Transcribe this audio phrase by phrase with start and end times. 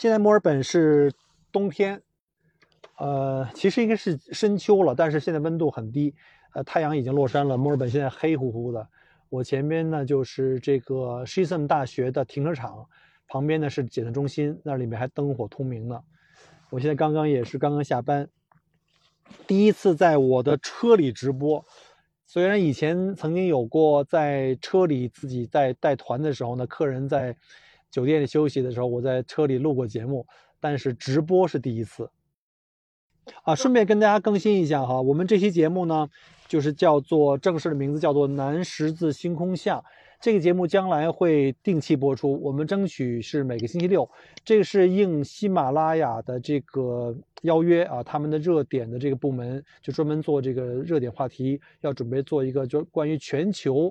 [0.00, 1.12] 现在墨尔本是
[1.52, 2.00] 冬天，
[2.96, 6.14] 呃，其实应该是深秋了，但是现在温度很低，
[6.54, 8.88] 呃，太阳已经落山了，墨尔本现在黑乎乎的。
[9.28, 12.86] 我前边呢就是这个 s h i s m 大学的停车场，
[13.28, 16.00] 旁边呢是检测中心，那里面还灯火通明呢。
[16.70, 18.26] 我现在刚刚也是刚刚下班，
[19.46, 21.62] 第一次在我的车里直播。
[22.24, 27.36] 虽然以前曾经有过在车里自己在带团的时候呢，客人在
[27.90, 30.26] 酒店里休息的时候，我在车里录过节目，
[30.60, 32.10] 但是直播是第一次。
[33.42, 36.08] 啊，顺便跟大家更新一下哈，我们这期节目呢，
[36.48, 39.76] 就是叫做正式的名字叫做《南十字星空下》。
[40.20, 44.08] 这个节目将来会定期播出，我们争取是每个星期六。
[44.44, 53.90] 这个是应喜马拉雅的这个邀约啊，他们的热点的这个部门就专门做这个热点话题，要准备做一个就关于全球。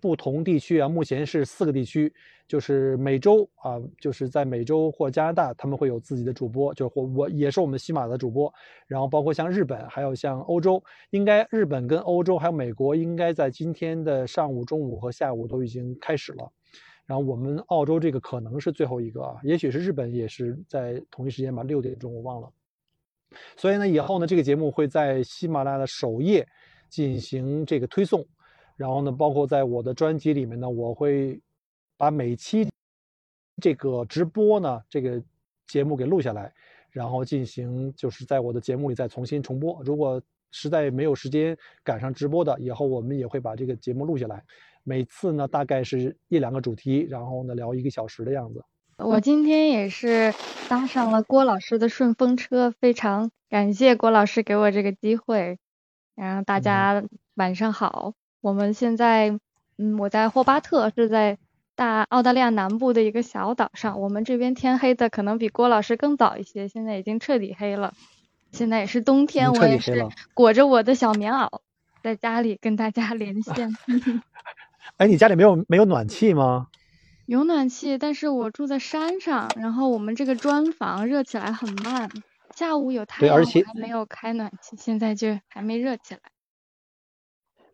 [0.00, 2.12] 不同地区啊，目前是四个地区，
[2.48, 8.52] 就是美洲啊，就是在美洲或加拿大，他们会有自己的主播，就或我也是我们西马的主播，
[8.86, 16.50] 然后包括像日本，还有像欧洲，应该日本跟欧洲还有美国，应该在今天的上午、中午和下午都已经开始了，
[17.06, 22.50] 然后我们澳洲这个可能是最后一个啊，也许是日本也是在同一时间吧，六点钟我忘了，
[23.56, 26.46] 所以呢，以后呢，这个节目会在喜马拉雅的首页
[26.88, 28.26] 进行这个推送。
[28.80, 31.38] 然后呢，包括在我的专辑里面呢，我会
[31.98, 32.66] 把每期
[33.60, 35.22] 这个直播呢，这个
[35.66, 36.50] 节目给录下来，
[36.90, 39.82] 然后进行就是在我的节目里再重新重播。
[39.84, 40.18] 如果
[40.50, 44.42] 实在没有时间赶上直播的，以后我们也会把这个节目录下来。
[44.82, 48.64] 每次呢，大概是一两个主题，然后呢聊一个小时的样子。
[48.96, 50.32] 我今天也是
[50.70, 55.58] 搭上了郭老师的顺风车，非常感谢郭老师给我这个机会。
[56.14, 58.14] 然后大家晚上好。
[58.40, 59.38] 我们现在，
[59.76, 61.38] 嗯，我在霍巴特，是在
[61.74, 64.00] 大澳大利亚南部的一个小岛上。
[64.00, 67.92] 我们这边天黑的可能比郭老师更早一些，现在已经彻底黑了。
[68.52, 71.60] 现在也是冬天，我也是裹着我的小棉袄，
[72.02, 73.76] 在家里跟大家连 线。
[74.96, 76.68] 哎，你家里没有没有暖气吗？
[77.26, 82.10] 有暖气，但是我住在山上，然后我们这个砖房热起来很慢。
[82.56, 86.20] 下午有太阳，还没有开暖气，现在就还没热起来。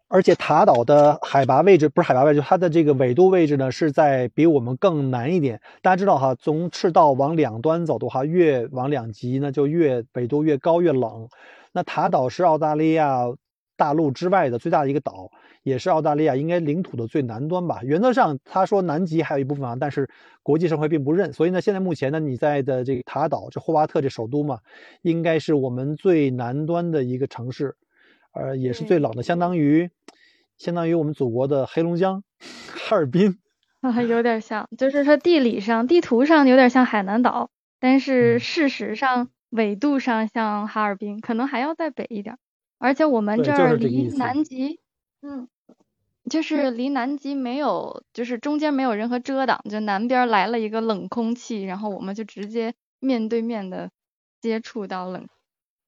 [0.08, 5.60] 而且塔岛的海拔位置不是海拔位置，它的这个纬度位置呢是在比我们更南一点。
[5.82, 11.28] 大家知道哈，从赤道往两端走的话，越往两极呢就越纬度越高越冷。
[11.72, 13.24] 那塔岛是澳大利亚
[13.76, 15.28] 大陆之外的最大的一个岛，
[15.64, 17.80] 也是澳大利亚应该领土的最南端吧。
[17.82, 20.08] 原则上他说南极还有一部分啊，但是
[20.44, 21.32] 国际社会并不认。
[21.32, 24.60] 所以呢，现在目前呢你在的这个塔岛，这霍巴特这首都嘛，
[25.02, 27.74] 应该是我们最南端的一个城市。
[28.36, 29.90] 呃，也是最冷的，相当于，
[30.58, 32.22] 相当于我们祖国的黑龙江，
[32.74, 33.38] 哈尔滨，
[33.80, 42.36] 啊， 有点像，就是说地理上、地图上有点像海南岛，但是事实上纬度上像哈尔滨，可能还要再北一点。
[42.78, 44.80] 而且我们这儿离南极，
[45.22, 45.48] 嗯，
[46.28, 53.90] 就是离南极没有，就是中间没有任何遮挡，就南边来了一个冷空气，然后我们就直接面对面的
[54.42, 55.26] 接触到冷。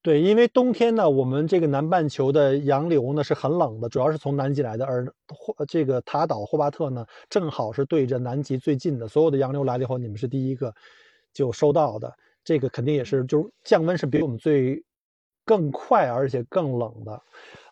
[0.02, 10.72] 对，因为冬天呢，我们这个南半球的洋流呢是很冷的，主要是从南极来的，而霍这个塔岛霍巴特呢，正好是对着南极最近的，所有的洋流来了以后，你们是第一个
[11.34, 12.14] 就收到的，
[12.44, 14.80] 这个肯定也是，就是降温是比我们最
[15.44, 17.20] 更快而且更冷的。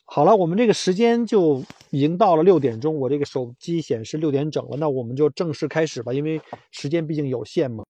[0.04, 6.40] 好了，我们这个时间就已经到了六点钟，我这个手机显示六点整了，那我们就正式开始吧，因为
[6.72, 7.84] 时间毕竟有限嘛。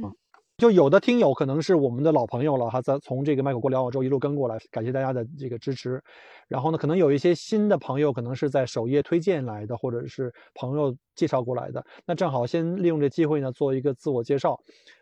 [0.00, 0.14] 嗯。
[0.56, 6.00] 就有的听友可能是我们的老朋友了哈，咱从这个麦克锅聊澳洲一路跟过来，感谢大家的这个支持。
[6.46, 11.84] 然后呢，可能有一些新的朋友，可能是在首页推荐来的，或者是朋友介绍过来的。
[12.06, 14.56] 那正好先利用这机会呢，做一个自我介绍。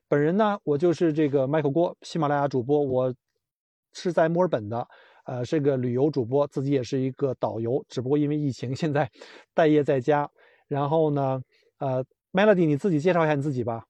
[0.08, 3.14] 本人呢，我就是这个麦克锅喜马拉雅主播，我
[3.92, 4.88] 是在墨尔本的，
[5.26, 9.10] 呃，是个旅游主播，自己也是一个导游，只不过因为疫情， 现在
[9.52, 10.30] 待业在家。
[10.66, 11.42] 然后呢，
[11.78, 12.02] 呃
[12.32, 13.84] ，Melody，你自己介绍一下你自己吧。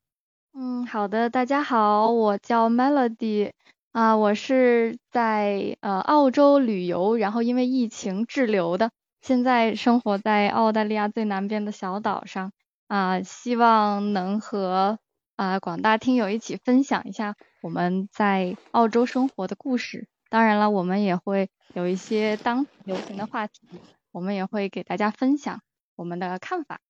[0.54, 3.52] 嗯，好的，大家好，我叫 Melody，
[3.92, 8.90] 啊，我是在呃澳洲旅游，然后因为疫情滞留的，
[9.22, 12.52] 现在生活在澳大利亚最南边的小岛上，
[12.86, 14.98] 啊，希望能和
[15.36, 20.06] 啊广大听友一起分享一下我们在澳洲生活的故事。
[20.28, 23.66] 当然了，我们也会有一些当流行的话题，
[24.10, 25.62] 我们也会给大家分享
[25.96, 26.80] 我们的看法。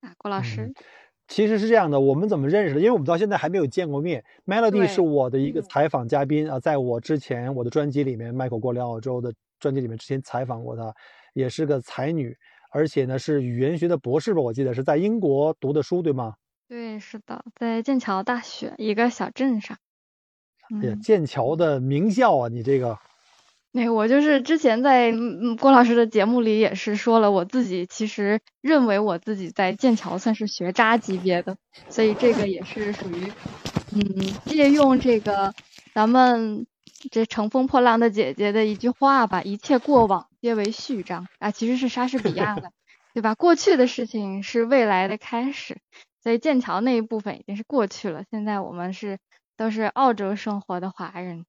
[0.00, 0.72] 啊，郭老师。
[1.26, 2.80] 其实是这样的，我们怎么认识的？
[2.80, 4.22] 因为我们到现在还没有见过面。
[4.44, 10.94] Melody 是我的一个采访嘉宾啊，在我之前我的专辑里面，迈克过聊澳洲的专辑里面之前采访过她，
[11.32, 12.36] 也是个才女，
[12.70, 16.34] 而且呢是语言学的博士吧，我记得是在英国读的书，对吗？
[16.68, 19.78] 对，是的，在剑桥大学一个小镇上。
[20.70, 22.98] 嗯，剑桥的名校啊，你这个。
[23.76, 25.12] 那我就是之前在
[25.58, 31.56] 郭老师的节目里也是说了，我自己其实认为我自己在剑桥算是学渣级别的，
[31.88, 33.32] 所以这个也是属于，
[33.92, 34.00] 嗯，
[34.46, 35.52] 借用这个
[35.92, 36.68] 咱们
[37.10, 42.70] 这乘风破浪的姐姐的一句话吧，一切过往皆为序章啊，其实是莎士比亚的，
[43.12, 43.34] 对吧？
[43.34, 45.78] 过去的事情是未来的开始，
[46.22, 49.18] 所以剑桥那一部分已经是过去了，现在我们是
[49.56, 51.44] 都是澳洲生活的华人。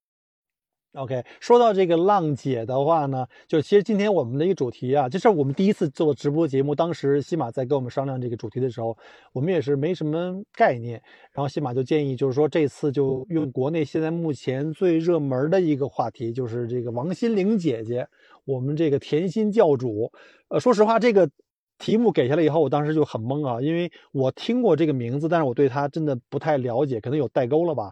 [0.95, 6.73] OK，说到这个浪姐的话呢，就其实今天我们的一个主题啊，这是我们第一次做直播节目。
[6.73, 8.97] 当时西马在跟我们商量这个主题的时候，
[9.33, 11.01] 我们也是没什么概念。
[11.33, 18.07] 然后西马就建议，就是说这次就用国内现在目前最热门的一个话题，就是这个王心凌姐姐，
[18.45, 20.09] 我们这个甜心教主。
[20.47, 21.29] 呃，说实话，这个
[21.77, 27.91] 题目给下来以后，我当时就很懵啊，因为我听过这个名字，但是我对她真的不太了解，可能有代沟了吧。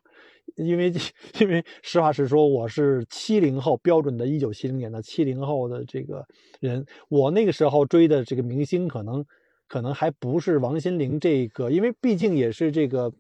[0.56, 0.94] 因为
[1.40, 6.24] 因为实话实说，我是七零后标准的，一九七零年的七零后的这个
[6.60, 9.26] 人，我那个时候追的这个明星，可能
[9.68, 13.12] 可能还不是王心凌这个，因为毕竟也是这个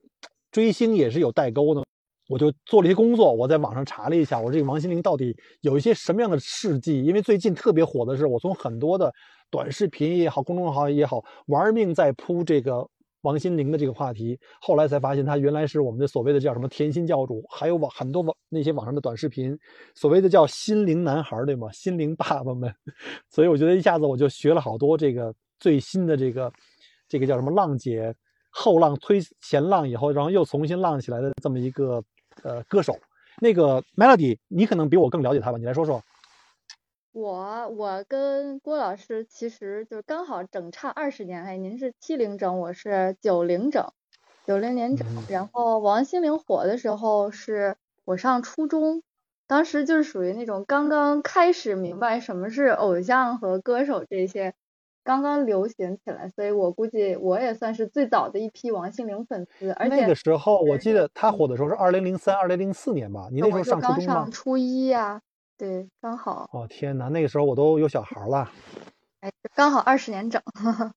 [0.51, 1.83] 追星也是有代沟的。
[2.28, 7.04] 我就做了一些工作，我在网上查了一下，我这个王心凌到底有一些什么样的事迹？
[7.04, 9.14] 因为最近特别火的是，我从很多的
[9.50, 12.88] 短视频也好，公众号也好，玩命在铺这个。
[13.24, 19.58] 王心凌的这个话题，后来才发现她原来是我们的所谓的叫什么甜心教主，还有网很多网那些网上的短视频，
[19.96, 21.72] 所谓的叫心灵男孩，对吗？
[21.72, 22.69] 心灵爸爸们，
[23.30, 26.52] 所以我觉得一下子我就学了好多这个最新的这个
[27.08, 28.14] 这个叫什么浪姐
[28.50, 32.04] 后浪推前浪以后，然后又重新浪起来的这么一个
[32.41, 32.97] 呃歌手。
[33.39, 35.57] 那个 Melody，你可能比我更了解他吧？
[35.57, 36.03] 你来说说。
[37.12, 43.91] 我我跟郭老师其实就是刚好整差二十年，哎，您是七零整，我是九零整，
[44.47, 45.07] 九零年整。
[45.30, 49.03] 然后王心凌火的时候是我上初中，
[49.45, 54.56] 当时就是属于那种刚刚开始明白什么是偶像和歌手这些，
[55.04, 59.72] 刚刚流行起来，所以我估计我也算是最早的一批王心凌粉丝。
[59.72, 63.28] 而且那个时候我记得她火的时候是二零零三、二零零四年吧？
[63.32, 64.28] 你那时候上初中吗？
[64.32, 65.22] 初一呀。
[65.58, 66.50] 对，刚好。
[66.52, 68.50] 哦天哪，那个时候我都有小孩了。
[69.22, 70.42] 哎，刚好二十年整。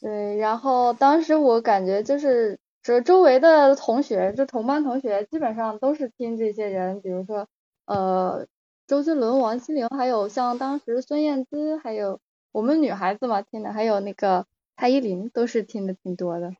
[0.00, 7.46] 对，然后当时我感觉就是，这周围的同学，就同班同学，基本上都是听这些人，比如说，
[7.86, 8.46] 呃，
[8.86, 12.20] 周杰伦、王心凌，还有像当时孙燕姿，还有
[12.54, 14.46] 我们女孩子嘛听的，还有那个
[14.76, 16.54] 蔡依林，都是听的挺多的。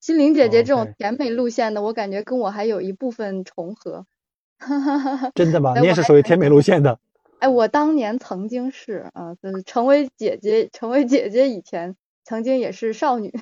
[0.00, 4.06] 心灵姐姐这种甜美路线的，我感觉跟我还有一部分重合。
[4.58, 5.78] 哈哈哈哈真的吗？
[5.78, 6.98] 你也是属于甜美路线的？
[7.38, 13.32] 哎，我当年曾经是啊，就是成为姐姐，成为姐姐以前，曾经也是少女，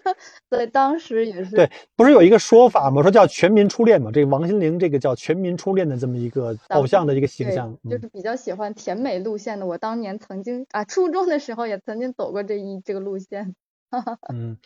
[0.50, 1.56] 所以当时也是。
[1.56, 3.00] 对，不是有一个说法吗？
[3.00, 4.10] 说叫全民初恋嘛？
[4.12, 9.64] 这个王心凌这个叫全民初恋的这么一个偶像的一个形象，就是比较喜欢甜美路线的。
[9.64, 13.54] 我当年曾经啊，初中的时候也曾经走过这一这个路线。
[14.32, 14.58] 嗯，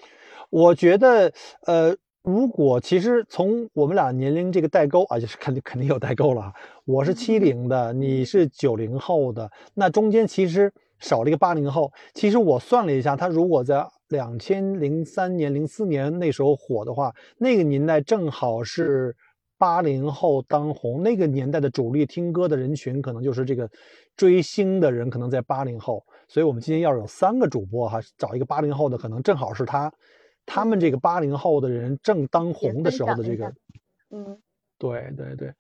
[0.50, 1.32] 我觉得
[1.64, 1.96] 呃。
[2.24, 6.52] 如果其实从我们俩年龄这个代沟啊，就是肯定肯定有代沟了。
[6.84, 11.92] 我是七零的，你是九零后的，那中间其实少了一个八零后。
[12.14, 19.14] 其实我算了一下，他如果在两千零三年、零四年那时候火的话，那个年代正好是
[19.58, 23.69] 八零后当红，那个年代的主力听歌的人群可能就是这个
[24.17, 26.05] 追星的人，可能在八零后。
[26.28, 29.93] 所以我们今天要有三个主播哈，找一个八零后的，可能正好是他。
[30.50, 33.52] 他们这个八零后的人正当红的时候的这个，
[34.10, 34.38] 嗯，
[34.78, 35.52] 对对对，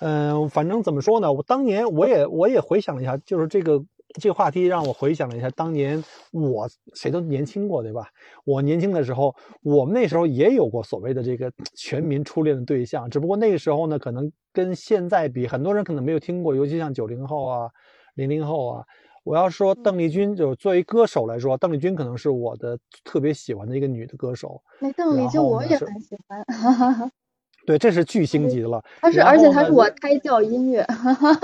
[0.00, 1.32] 嗯，反正怎么说呢？
[1.32, 3.82] 我当年我也我也回想了一下，就是这个
[4.20, 8.08] 这个话题让我回想了一下，当年我谁都年轻过，对吧？
[8.44, 17.68] 我年轻的时候，我们那时候也有过所谓的这个全民初恋的对象，只不过那个时候呢，可能跟现在比，很多人可能没有听过，尤其像九零后啊、
[18.14, 18.84] 零零后啊。
[19.24, 24.62] 我要说邓丽君，就是作为歌手来说，邓丽君可能是我的特别喜欢的一个女的歌手。
[24.80, 26.44] 那邓丽君我也很喜欢。
[27.66, 28.82] 对，这是巨星级的了。
[29.00, 30.86] 他是，而且他是我胎教音乐。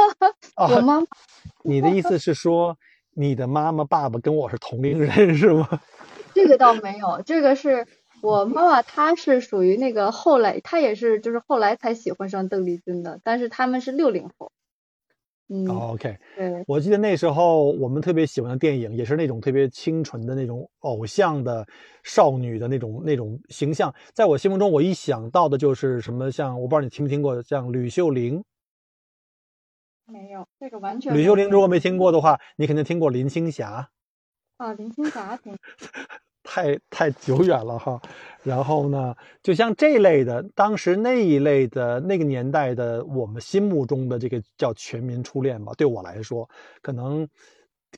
[0.56, 1.00] 我妈。
[1.62, 2.76] 你的意思是说，
[3.14, 5.80] 你的妈妈、爸爸跟我是同龄人是吗？
[6.34, 7.86] 这个倒没有，这个是
[8.22, 14.52] 我妈妈，她是属于那个后来，她也是就是后来才喜欢上邓丽君的，但是他们是六零后。
[15.52, 21.66] 嗯，OK，对，我记得那时候我们特别喜欢的电影，也是那种特别清纯的那种偶像的
[22.04, 28.44] 少女的那种那种形象，在我心目中，我一想到的就是什么，像我不知道你听没听过，像吕秀玲，
[30.06, 31.12] 没有，这个完全。
[31.14, 33.90] 吕秀玲如果没听过的话，你肯定听过林青霞。
[34.56, 35.56] 啊，林青霞听。
[36.52, 38.00] 太太久远了哈。
[38.42, 45.72] 然后呢，就像这类的，当时那一类的那个年代的，我们心目中的这个叫全民初恋吧。
[45.76, 46.48] 对我来说，
[46.82, 47.28] 可能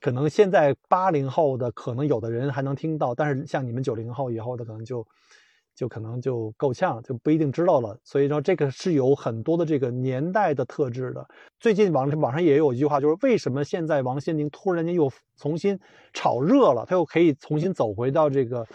[0.01, 5.07] 可能现在八零后的，可能有的人还能听到，但是像你们九零后以后的，可能就。
[5.75, 7.99] 就可能就够呛，就不一定知道了。
[8.05, 11.27] 所以说，这个是有很多的这个年代的特质的。
[11.59, 15.79] 最近网网上也有一句话，就是为什么现在王心凌突然间又重新
[16.13, 18.67] 炒热了，她又可以重新走回到这个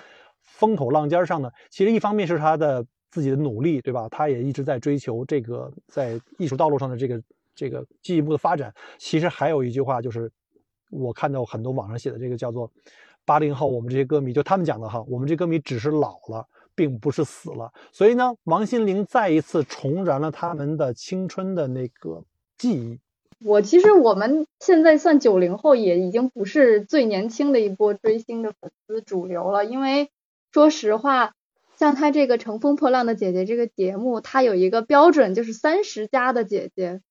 [0.42, 1.50] 风口浪尖上呢？
[1.70, 4.10] 其实一方面是她的自己的努力，对吧？
[4.10, 7.22] 她也一直在追求这个在艺术道路上的这个
[7.56, 8.74] 这个进一步的发展。
[8.98, 10.32] 其实还有一句话，就是
[10.90, 12.72] 我看到很多网上写的这个叫做
[13.24, 16.48] “八零后我们这些歌迷”，就他们讲的哈，我们这歌迷只是老了。
[16.78, 22.24] 并不是死了，所以呢，王心凌再一次重燃了他们的青春的那个
[22.56, 23.00] 记忆。
[23.44, 29.66] 我其实我们现在算九零后，也已经不是最年轻的一波追星的粉丝主流了。
[29.66, 30.12] 因为
[30.52, 31.34] 说实话，
[31.76, 37.02] 像他这个《乘风破浪的姐姐》这个节目，它有一个标准，就是三十加的姐姐。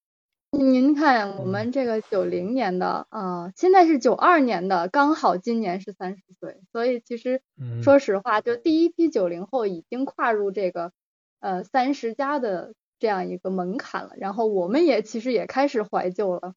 [0.58, 7.42] 您看，我们这个九零年的啊，现在是九二年的，刚好今年是三十岁，所以其实
[7.82, 10.92] 说实话，就第一批九零后已经跨入这个
[11.40, 14.12] 呃三十加的这样一个门槛了。
[14.16, 16.54] 然后我们也其实也开始怀旧了，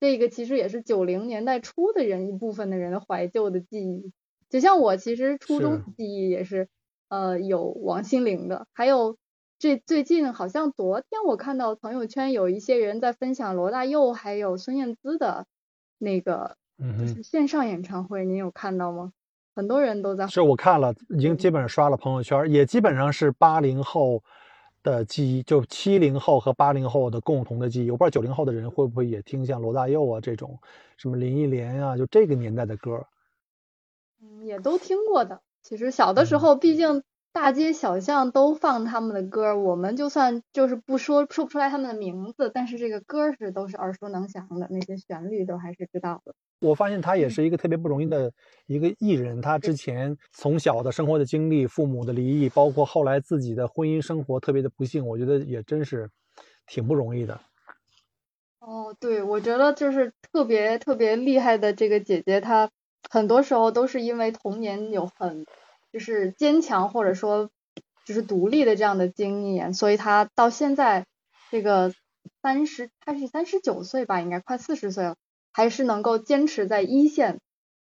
[0.00, 4.12] 这个其实也是九零年代初的人一部分的人的怀旧的记忆。
[4.48, 6.68] 就像我其实初中记忆也是
[7.08, 9.16] 呃有王心凌的，还有。
[9.62, 15.46] 这最近好像昨天我看到朋友圈有一些人在分享罗大佑还有孙燕姿的
[15.98, 16.56] 那个
[16.98, 19.12] 就是线上演唱会，你有看到吗？
[19.54, 20.26] 很多人都在。
[20.26, 24.20] 是我看了，已经基本上刷了朋友圈，也基本上是八零后
[24.82, 27.90] 的记忆，就七零后和八零后的共同的记忆。
[27.92, 30.58] 我不知道九零后的人会不会也听像罗大佑啊这种，
[30.96, 33.06] 什么林忆莲啊，就这个年代的歌。
[34.20, 35.40] 嗯，也都听过的。
[35.62, 37.04] 其实小的时候，毕竟。
[37.32, 46.34] 大街小巷都放他们的歌，我们就算就是不说说不出来他们的名字，但是这个歌是都是耳熟能详的，那些旋律都还是知道的。
[46.60, 48.30] 我发现他也是一个特别不容易的
[48.66, 56.10] 一个艺人，他之前从小的生活的经历、父母的离异，包括后来自己的婚姻生活特别的不幸，我觉得也真是
[56.66, 57.40] 挺不容易的。
[58.60, 62.70] 哦，对，我觉得就是特别特别厉害的这个姐姐，她
[63.10, 65.46] 很多时候都是因为童年有很。
[65.92, 67.50] 就是坚强或者说
[68.04, 71.06] 就是独立的这样的经验，所以他到现在
[71.50, 71.92] 这个
[72.42, 75.16] 三十，他是三十九岁吧，应该快四十岁了，
[75.52, 77.40] 还是能够坚持在一线，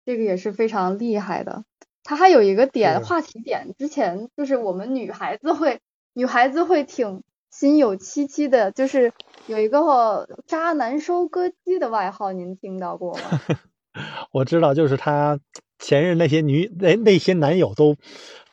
[0.04, 1.64] 这个也是非常厉害的。
[2.02, 5.80] 他还有一个点话题点，之前就是我们女孩子会
[6.12, 9.12] 女孩子会挺心有戚戚的，就是
[9.46, 13.20] 有一个渣男收割机的外号，您听到过吗？
[14.32, 15.38] 我知道，就是他。
[15.82, 17.96] 前任那些女那那些男友都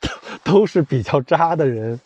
[0.43, 1.99] 都是比较渣的人，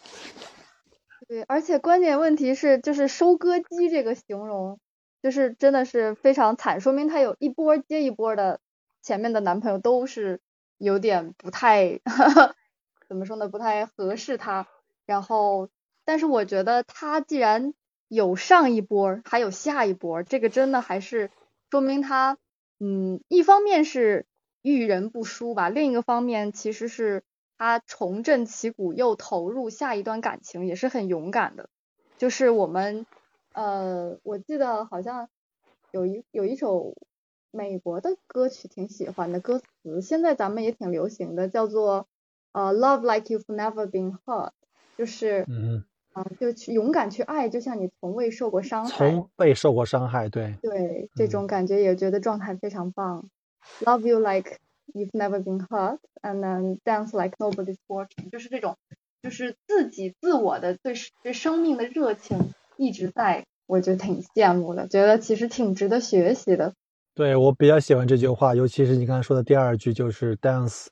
[1.27, 4.80] 对，而且关键问题是就是收割机这个形容，
[5.22, 8.60] 就是真的是非常惨，说明他有一波接一波的
[9.01, 10.42] 前面的男朋友都是
[10.77, 12.01] 有点不太
[13.08, 14.68] 怎么说呢，不太合适他。
[15.06, 15.70] 然后，
[16.03, 17.74] 但是我觉得他既然
[18.10, 21.32] 有上一波，还有下一波，这个真的还是
[21.72, 22.38] 说明他，
[22.80, 24.25] 嗯，一方面是。
[24.63, 25.70] 遇人不淑吧。
[25.70, 27.22] 另一个方面，其实是
[27.60, 31.70] 他重振旗鼓，又投入下一段感情，也是很勇敢的。
[32.17, 33.05] 就是我们，
[33.53, 35.29] 呃，我记得好像
[35.91, 36.96] 有一有一首
[37.51, 42.08] 美国的歌曲挺喜欢的，歌词现在咱们也挺流行的，叫做
[42.53, 44.51] 呃 Love like you've never been hurt，
[44.98, 53.29] 就是嗯啊，就去勇敢去爱，就像你从未受过伤害，从未受过伤害，对对，这种感觉也觉得状态非常棒。
[53.85, 54.59] Love you like
[54.95, 58.31] you've never been hurt, and then dance like nobody's watching。
[58.31, 58.76] 就是这种，
[59.23, 66.75] 就是自己自我的对对生命的热情一直在，我就挺羡慕的，觉得其实挺值得学习的。
[67.14, 70.87] 对我比较喜欢这句话，尤其是你刚才说的第二句，就是 dance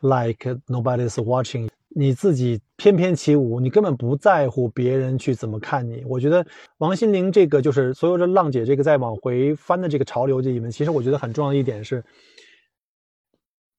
[0.00, 1.68] like nobody's watching。
[1.97, 6.03] 你自己翩翩起舞，你根本不在乎别人去怎么看你。
[6.05, 6.45] 我觉得
[6.79, 12.03] 王心凌这个就是所有的浪姐这个在往回翻的这个潮流这里面，其实我觉得很重要的一点是，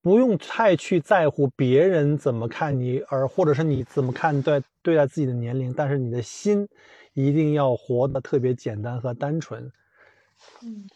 [0.01, 6.67] 不用太去在乎别人怎么看你，而或者是你怎么看待对待自己的年龄，但是你的心
[7.13, 9.71] 一定要活得特别简单和单纯。
[10.63, 10.89] 嗯，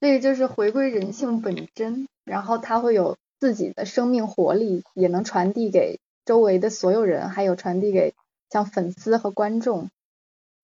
[0.00, 5.98] 这个就是回归人性本真，然后他会有自己的生命活力，也能传递给。
[6.24, 8.14] 周围的所有人，还有传递给
[8.50, 9.88] 像粉丝和观众，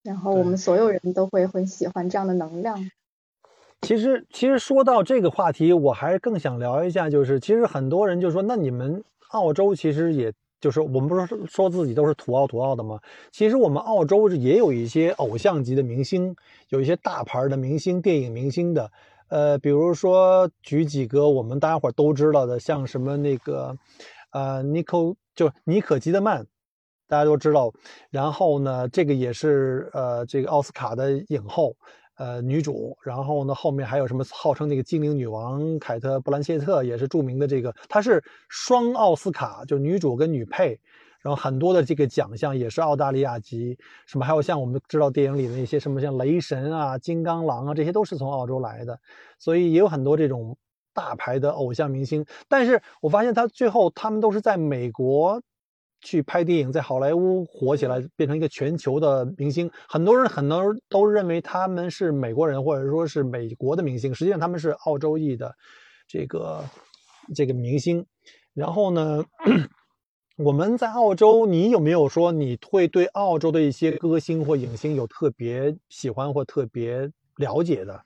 [0.03, 2.91] 然后我们所有人都会很喜欢这样的能量。
[3.83, 13.01] 其实，其实说到这个话题，我还是更想聊一下，就是其实很多人就说，那你们澳洲其实也就是我们不是说自己都是土澳土澳的吗？
[13.33, 16.37] 其实我们澳洲也有一些偶像级的明星，
[16.69, 18.91] 有一些大牌的明星、电影明星的。
[19.29, 23.77] 呃，比如说举几个我们大家伙都知道的，像什么那个，
[24.31, 26.47] 呃，尼可就尼可基德曼，
[27.09, 27.73] 大家都知道。
[28.11, 31.77] 然后呢，这个也是呃这个奥斯卡的影后。
[32.17, 40.79] 呃，女主，然后呢，后面还有什么号称那个精灵女王凯特·布兰切特，也是著名的这个，她是双奥斯卡，就女主跟女配，
[41.23, 49.01] 然后很多的这个奖项也是澳大利亚籍，什么还有像我们知道电影里的那些什么像雷神啊、金刚狼啊，这些都是从澳洲来的，
[49.39, 50.55] 所以也有很多这种
[50.93, 55.43] 大牌的偶像明星，但是我发现他最后他们都是在美国。
[56.03, 59.71] 去拍电影，在好莱坞火起来，变成一个全球的明星。
[59.87, 64.15] 很多人很多人都认为他们是美国人，或者说是美国的明星。
[64.15, 65.55] 实际上他们是澳洲裔的
[66.09, 66.65] 这个
[67.35, 68.07] 这个明星。
[68.55, 69.23] 然后呢，
[70.39, 78.03] 我们在澳洲，你有没有说你会对澳洲的一些歌星或影星有特别喜欢或特别了解的？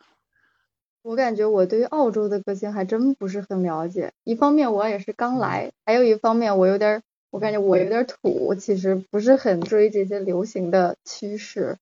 [1.04, 4.12] 我感觉我对于澳洲的歌星还真不是很了解。
[4.24, 7.02] 一方面我也是刚来，还有一方面我有点。
[7.30, 11.78] 我感觉我有点土，其实不是很追这些流行的趋势，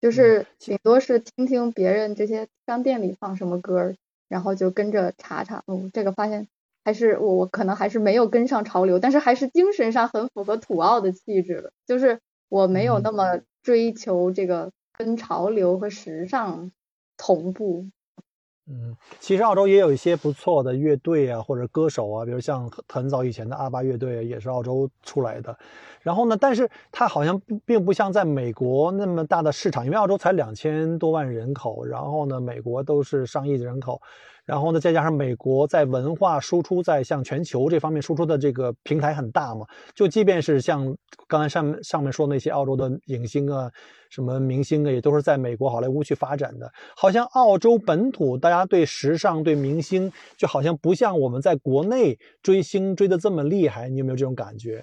[0.00, 3.94] 就是顶多是听听别人这些商店里放什么歌，
[4.28, 5.62] 然后就跟着查查。
[5.68, 6.48] 嗯，这个发现
[6.84, 16.72] 还是我我可能还是没有跟上潮流，但是还是精神上很符合土澳的气质的，就是我没有那么追求这个跟潮流和时尚
[17.16, 17.86] 同步。
[18.70, 25.56] 嗯，其实澳洲也有一些不错的乐队啊，或者歌手啊，比如像很早以前的阿巴乐队也是澳洲出来的。
[26.02, 34.00] 然后呢，但是它好像并不像在美国那么大的市场，因为澳洲才两千多万人口，然后呢，美国都是上亿人口。
[34.48, 43.70] 然后呢，再加上美国在文化输出，在向全球这方面输出的这个平台很大嘛，就即便是像刚才上面上面说那些澳洲的影星啊，
[44.08, 46.72] 什么明星啊，也都是在美国好莱坞去发展的。
[46.96, 53.90] 好像澳洲本土大家对时尚、对明星，就好像不像我们在国内追星追的这么厉害。
[53.90, 54.82] 你有没有这种感觉？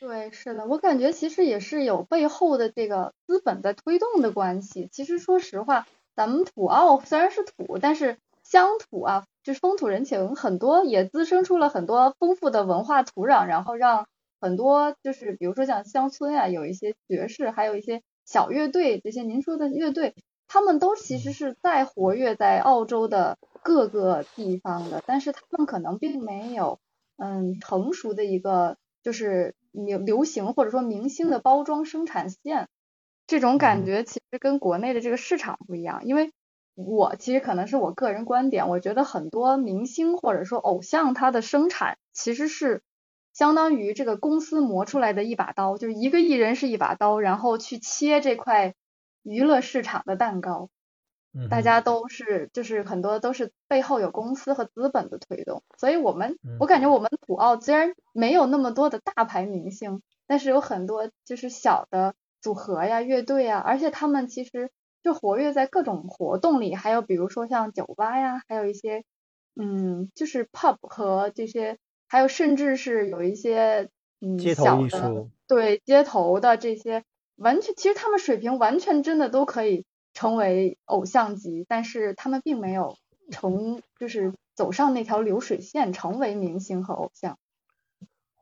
[0.00, 4.88] 对，是的，我感觉其实也是有背后的这个资本在推动的关系。
[4.90, 8.16] 其实说实话，咱们土澳虽然是土，但是。
[8.50, 14.06] 乡土啊，就是风土人情很多，也滋生出了很多丰富的文化土壤，然后让
[14.40, 20.14] 很多就是比如说像乡村啊，有一些爵士，还有一些小乐队，这些您说的乐队，
[20.46, 26.78] 他们都其实是在活跃在澳洲的各个地方的，但是他们可能并没有
[27.18, 32.66] 嗯成熟的一个就是流流行或者说明星的包装生产线，
[33.26, 36.30] 这种感觉其实跟国内的这个市场不一样，因为。
[36.80, 42.82] 我其实可能是我个人观点，我觉得很多明星或者说偶像，他的生产其实是
[43.32, 48.76] 相当于这个公司磨出来的一把刀，就是一个艺人是一把刀，然后去切这块
[49.24, 50.70] 娱乐市场的蛋糕。
[51.50, 64.70] 大家都是就是很多都是背后有公司和资本的推动，所以我们我感觉我们土澳虽然没有那么多的大牌明星，但是有很多就是小的组合呀、乐队呀，而且他们其实。
[65.02, 69.04] 就活跃在各种活动里，还有比如说像酒吧呀，还有一些
[69.54, 77.04] 嗯，就是 pub 和这些，还有甚至是有一些嗯小的对街头的这些，
[77.36, 82.96] 完全其实他们水平完全真的都可以成为偶像级，但是他们并没有
[83.30, 87.38] 成就是走上那条流水线，成为明星和偶像。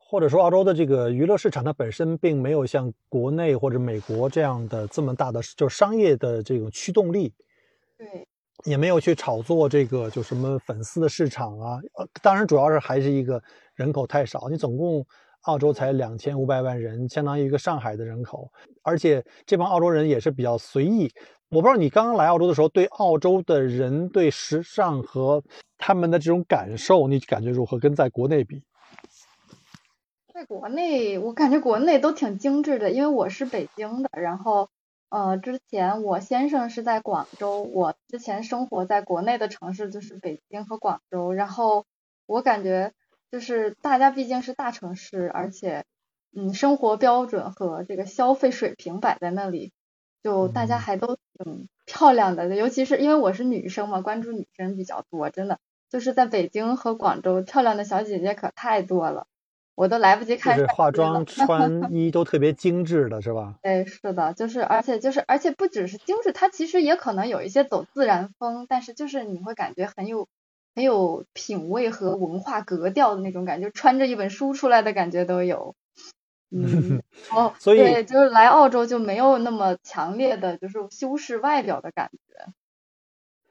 [0.09, 7.33] 或者说，澳洲的这个娱乐市场，它本身并没有像国内或者美国这样的这么大的就商业的这种驱动力，
[7.97, 8.25] 对，
[8.63, 11.77] 也没有去炒作这个就什么粉丝的市场啊。
[11.95, 13.41] 呃，当然主要是还是一个
[13.75, 15.05] 人口太少，你总共
[15.41, 18.49] 澳洲才两千五百万人，相当于一个上海的人口，
[18.83, 21.11] 而且这帮澳洲人也是比较随意。
[21.49, 25.43] 我不知道你刚刚来澳洲的时候，对澳洲的人对时尚和
[25.77, 27.77] 他们的这种感受，你感觉如何？
[27.77, 28.63] 跟在国内比？
[30.37, 34.69] 在国内，我感觉国内都挺精致的，因为我是北京的，然后
[35.09, 41.87] 呃，之前我先生是在广州，我之前生活在国内的城市就是北京和广州，然后
[42.27, 42.93] 我感觉
[43.31, 45.85] 就是大家毕竟是大城市，而且
[46.35, 49.73] 嗯，生活标准和这个消费水平摆在那里，
[50.21, 55.57] 就大家还都挺漂亮的，尤其是因为我是女生嘛，关注女生比较多，真的
[55.89, 59.25] 就是在北京和广州，漂亮的小姐姐可太多了。
[59.77, 63.53] 我都来不及看，就是化妆、 穿衣都特别精致的，是吧？
[63.61, 70.27] 对，是的，就是而且就是而且不只是精致，它其实也可能有一些走自然风，但是就是你会感觉很有
[70.73, 75.75] 很有品味和文化格调的那种感觉，穿着一本书出来的感觉都有。
[76.49, 77.03] 嗯，
[77.37, 82.51] 哦，所以对，就是来澳洲就没有那么强烈的就是修饰外表的感觉。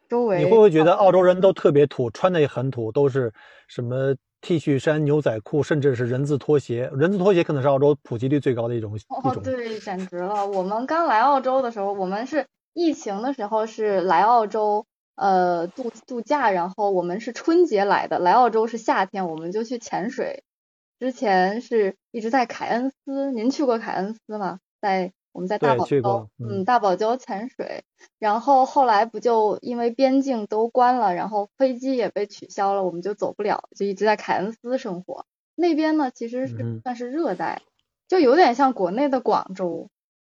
[0.08, 3.32] 周围你会不会觉得澳洲人都特别土，穿的也很土，都是
[3.68, 6.90] 什么 T 恤衫、牛仔裤，甚至是人字拖鞋？
[6.94, 10.46] 人字拖鞋可能是澳洲普及率最高的一种一哦，对，简直了！
[10.46, 20.44] 我们刚来澳洲的时候，我们是疫情的时候是来澳洲呃度度假，然后我们是春节来的，来澳洲是夏天，我们就去潜水。
[20.98, 24.60] 之前是一直在凯恩斯，您去过凯恩斯吗？
[24.80, 27.84] 在我们在大堡礁，嗯嗯，大堡礁潜水。
[28.18, 35.26] 然后后来不就因为边境都关了，然后飞机也被取消了，我们就走不了，就一直在凯恩斯生活。
[35.54, 37.60] 那边呢，其实是嗯算是热带，
[38.08, 39.90] 就有点像国内的广州。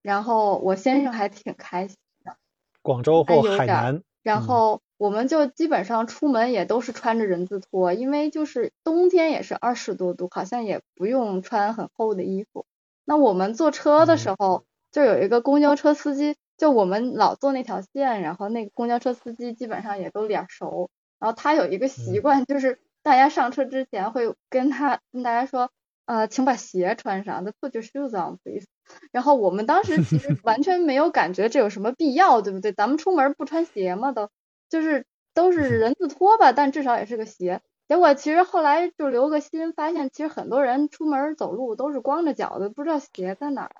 [0.02, 2.36] 然后我先生还挺开心的，
[2.82, 12.66] 广州或海南，然后我们就基本上出门也都是穿着人字拖，因为就是冬天也是二十多度，好像也不用穿很厚的衣服。
[13.04, 25.70] 那我们坐车的时候，就有一个公交车司机，就我们老坐那条线，然后那个公交车司机基本上也都脸熟，然后他有一个习嗯惯，就是大家上车之前会跟他跟大家说，
[26.06, 28.66] 呃，请把鞋穿上，the put your shoes on please。
[29.12, 32.72] 然后我们当时其实 完全没有感觉这有什么必要，对不对？
[32.72, 34.12] 咱们出门不穿鞋嘛？
[34.12, 34.30] 都
[34.70, 37.60] 就是都是人字拖吧，但至少也是个鞋。
[37.86, 43.70] 结果其实后来就留个心，发现其实很多人出门走路都是光着脚的，不知道鞋在哪儿，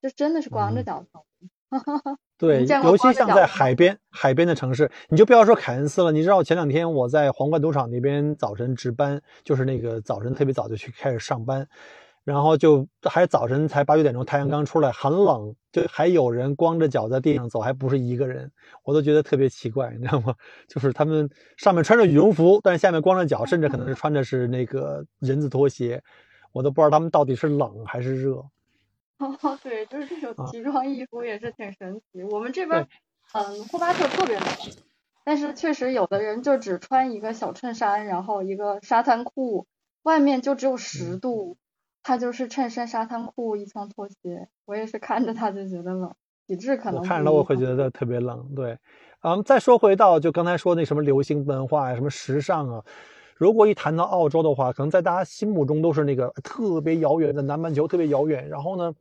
[0.00, 1.24] 就真的是光着嗯脚走。
[2.36, 6.10] 对，你见过尤其像在海边海边的城市，你就不要说凯恩斯了。
[6.10, 11.68] 你知道前两天我在皇冠赌场那边早晨值班，就是那个早晨特别早就去开始上班，
[12.24, 18.50] 然后就还早晨才八九点钟，太阳刚出来，很冷，就还有人光着脚在地上走，还不是一个人，
[18.82, 20.34] 我都觉得特别奇怪，你知道吗？
[20.66, 26.02] 就是他们上面穿着羽绒服，但是下面光着脚，甚至可能是穿的是那个人字拖鞋，
[26.50, 28.42] 我都不知道他们到底是冷还是热。
[29.20, 32.22] 哦， 对，就是这种啊奇装异服也是挺神奇。
[32.24, 32.88] 我们这边，
[33.34, 34.44] 嗯，霍巴特特别冷，
[35.24, 39.66] 但是确实有的人就只穿一个小衬衫，然后一个沙滩裤，
[40.02, 41.56] 外面就只有十嗯度，
[42.02, 44.48] 他就是衬衫、沙滩裤、一双拖鞋。
[44.64, 46.14] 我也是看着他就觉得冷，
[46.46, 48.54] 体质可能我看着，我会觉得特别冷。
[48.56, 48.78] 对，
[49.20, 52.84] 嗯，再说回到就刚才说那什么流行文化呀，什么时尚啊，
[53.40, 58.46] 如果一谈到澳洲的话，可能在大家心目中都是那个特别遥远的南半球，特别遥远。
[58.46, 58.94] 然后呢，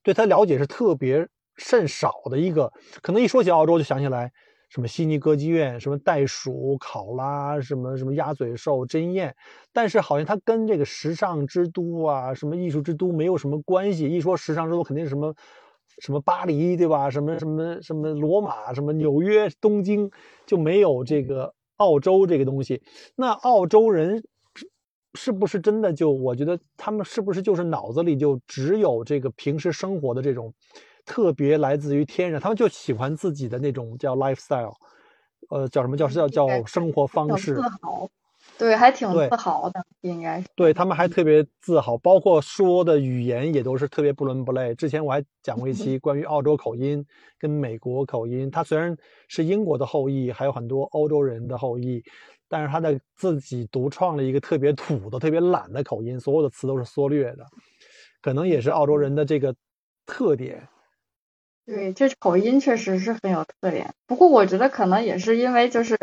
[0.00, 1.26] 对它了解是特别
[1.56, 4.30] 甚少的一个，可能一说起澳洲就想起来
[4.68, 9.32] 什么悉尼歌剧院、什么袋鼠、考拉、什么什么鸭嘴兽、针鼹，
[9.72, 14.08] 但是好像它跟这个时尚之都啊、什么艺术之都没有什么关系。
[14.08, 15.34] 一说时尚之都，肯定是什么
[15.98, 17.10] 什么巴黎，对吧？
[17.10, 20.08] 什么什么什么罗马、什么纽约、东京，
[20.46, 21.52] 就没有这个
[21.82, 22.80] 澳洲这个东西。
[23.16, 24.22] 那澳洲人
[24.54, 24.70] 是
[25.14, 26.10] 是不是真的就？
[26.10, 30.54] 我觉得他们是不是就是脑子里就只有这个平时生活的这种
[31.04, 34.74] 特别来自于天然，他们就喜欢自己的那种叫 lifestyle，
[35.50, 37.58] 呃，叫什么叫叫叫生活方式
[38.58, 40.46] 对，还挺自豪的，应该是。
[40.54, 44.74] 对他们还特别自豪，包括说的语言也都是特别不伦不类。
[44.74, 47.04] 之前我还讲过一期关于澳洲口音
[47.38, 52.04] 跟美国口音，他虽然是英国的后裔，还有很多欧洲人的后裔，
[52.48, 57.44] 但是他的自己独创了一个特别土的、特别懒的口音，所有的词都是缩略的，
[58.20, 59.54] 可能也是澳洲人的这个
[60.06, 60.68] 特点。
[61.64, 63.94] 对，这口音确实是很有特点。
[64.06, 65.96] 不过我觉得可能也是因为就是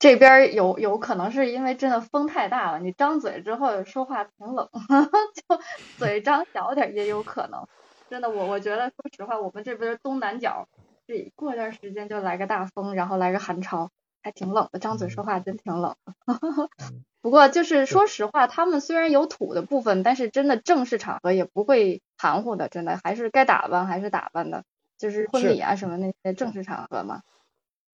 [0.00, 4.68] 这边儿有有可能是因为真的风太大了，你张嘴之后说话挺冷，
[5.48, 5.60] 就
[5.98, 7.68] 嘴张小点儿也有可能。
[8.08, 10.66] 真的，我我觉得说实话，我们这边儿东南角
[11.06, 13.90] 这过段时间就来个大风，然后来个寒潮，
[14.22, 16.14] 还挺冷的，张嘴说话真挺冷的。
[16.80, 24.64] 嗯不过就是说实话，他们虽然有土的部分，但是真的正式场合也不会含糊的，真的还是该打扮还是打扮的，
[24.96, 27.20] 就是婚礼啊什么那些正式场合嘛，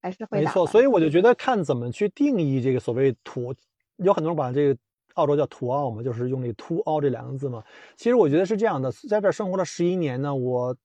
[0.06, 3.52] 还是会没错，所以我就觉得看怎么去定义这个所谓土，
[3.96, 4.78] 有很多人把这个
[5.14, 7.60] 澳洲叫土澳嘛，就是用这个凸澳这两个字嘛。
[7.96, 10.76] 其实我觉得是这样的，在这儿生活了十一年呢，我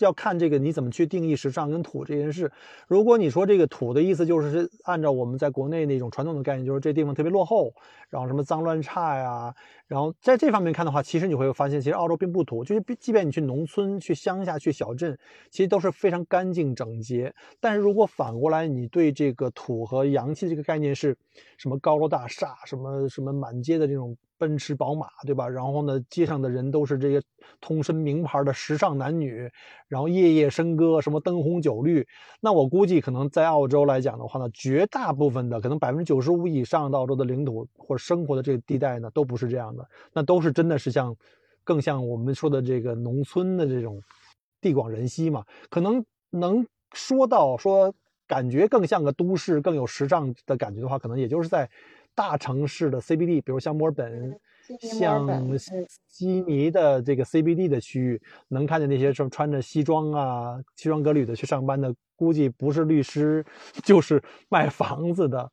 [0.00, 2.50] 要看这个你怎么去定义时尚跟土这件事。
[2.86, 7.72] 如果你说这个土的意思就是按照我们在国内那种传统的概念，就是这地方特别落后，
[8.10, 9.54] 然后什么脏乱差呀，
[9.86, 15.18] 然后在这方面看的话，其实你会发现，其实澳洲并不土，就是即便你去农村、去乡下、去小镇，
[15.50, 17.34] 其实都是非常干净整洁。
[17.60, 21.16] 但是如果反过来，你对这个土和洋气这个概念是
[21.56, 25.48] 什么高楼大厦，什么什么满街的这种奔驰、宝马，对吧？
[25.48, 27.22] 然后呢，街上的人都是这些
[27.60, 29.50] 通身名牌的时尚男女，
[29.88, 32.06] 然后夜夜笙歌，什么灯红酒绿。
[32.40, 41.14] 那我估计可能在澳洲来讲的话呢，绝大部分的可能百分之九十五以上的澳洲的领土或者生活的这个地带呢，都不是这样的，那都是真的是像
[41.64, 44.00] 更像我们说的这个农村的这种
[44.60, 47.92] 地广人稀嘛，可能能说到说
[48.26, 51.68] 感觉更像个都市，更有时尚的感觉的话，可能也就是在。
[52.18, 54.34] 大城市的 CBD，比如像墨尔本，
[54.80, 55.28] 像
[56.08, 63.44] 悉尼的这个 CBD 的区域，能看见那些什么穿着西装啊、西装革履的去上班的，估计不是律师
[63.84, 65.52] 就是卖房子的。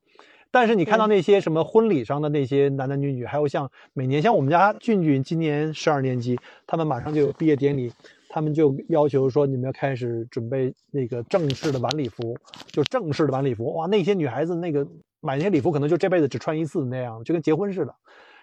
[0.52, 7.92] 但是你看到那些什么婚礼上的那些男男女女，还有像每年像我们家俊俊今年十二年级，他们马上就有毕业典礼，
[8.34, 12.36] 他们就要求说你们要开始准备那个正式的晚礼服，
[12.68, 13.72] 就正式的晚礼服。
[13.76, 14.88] 哇，那些女孩子那个。
[15.26, 17.96] 买那些礼服可能就这辈子只穿一次那样，就跟结婚似的。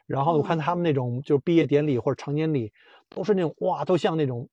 [0.07, 2.73] 然后我看他们那种就是毕业典礼或者成年礼，
[3.11, 4.49] 都是那种哇，都像那种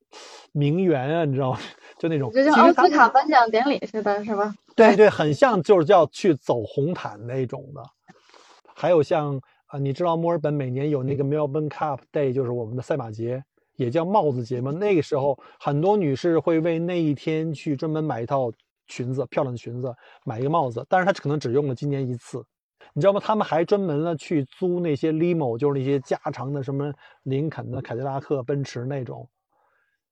[0.52, 1.60] 名媛啊，你知道吗？
[1.97, 4.54] 就那种就像奥斯卡颁奖典礼似的，是吧？
[4.76, 7.82] 对对，很像就是叫去走红毯那种的。
[8.76, 13.41] 还有像啊，你知道墨尔本每年有那个 Melbourne Cup Day，就是我们的赛马节，
[13.78, 14.72] 也叫帽子节嘛。
[14.72, 18.52] 那个时候很多女士会为那一天去专门买一套。
[18.90, 22.42] 裙子漂亮的裙子，买一个帽子，但是她可能只用了今年一次，
[22.94, 23.20] 你知道吗？
[23.22, 29.28] 他们还专门了去租那些 limo，就是那些加长的什么林肯的、凯迪拉克、奔驰那种，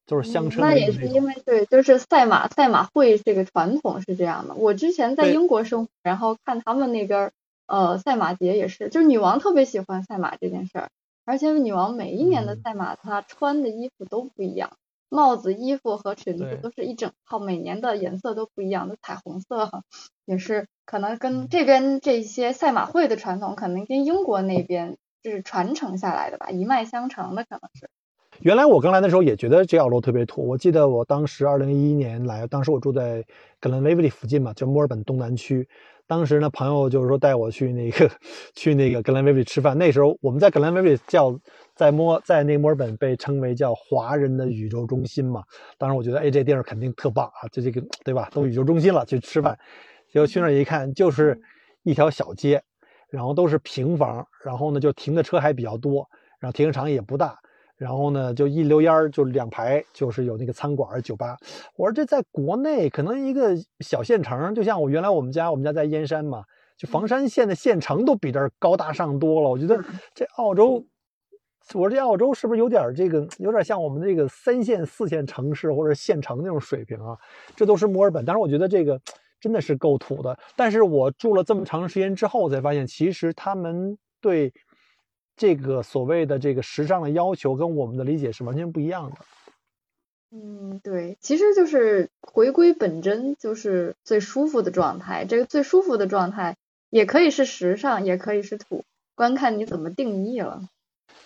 [0.05, 0.59] 就是香车。
[0.59, 4.55] 那也是因为对，就是赛马赛马会这个传统是这样的。
[4.55, 7.31] 我之前在英国生活，然后看他们那边
[7.67, 10.89] 呃赛马节也是，就是女王特别喜欢赛马这件事儿，
[11.25, 14.77] 而且女王每一年的赛马她穿的衣服都不一样。
[15.07, 19.83] 帽子、衣服和裙子都是一整套，每年的颜色都不一样的彩虹色，
[20.25, 27.89] 也是可能跟这边这些赛马会的传统，可能跟英国那边就是传承下来的吧，一脉相承的可能是。
[28.41, 33.23] 原来我刚来的时候也觉得这条路特别土，我记得我当时二零一一年来，当时我住在
[33.61, 35.69] 格兰威利附近嘛，就墨尔本东南区。
[36.07, 38.09] 当时呢，朋友就是说带我去那个
[38.53, 41.39] 去那个格兰威比吃饭，那时候我们在格兰威比叫。
[41.75, 45.43] 在墨在那墨尔本被称为叫华人的宇宙中心嘛，
[45.77, 48.29] 当时我觉得哎这地儿肯定特棒啊，就这个对吧？
[48.31, 49.59] 都宇宙中心了，去吃饭，
[50.09, 51.37] 结果去那儿一看，就是
[51.83, 52.63] 一条小街，
[53.09, 56.07] 然后都是平房，然后呢就停的车还比较多，
[56.39, 57.37] 然后停车场也不大，
[57.77, 61.37] 然后呢就一溜烟儿就两排就是有那个餐馆酒吧。
[61.75, 66.43] 我说这在国内可能一个小县城，就像我原来我们家我们家在燕山嘛，
[66.77, 69.49] 就房山县的县城都比这儿高大上多了。
[69.49, 69.83] 我觉得
[70.13, 70.85] 这澳洲。
[71.73, 77.17] 我说这澳洲是不是有点这个，有点像我们这个三线、四线城市或者县城那种水平啊？
[77.55, 79.01] 这都是墨尔本，但是我觉得这个
[79.41, 80.37] 真的是够土的。
[80.55, 84.53] 但是我住了这么长时间之后，才发现其实他们对
[85.35, 89.17] 这个所谓的这个时尚的要求跟我们的理解是完全不一样的。
[90.31, 95.25] 嗯，对，其实就是回归本真，就是最舒服的状态。
[95.25, 96.57] 这个最舒服的状态
[96.89, 98.83] 也可以是时尚，也可以是土，
[99.15, 100.67] 观看你怎么定义了。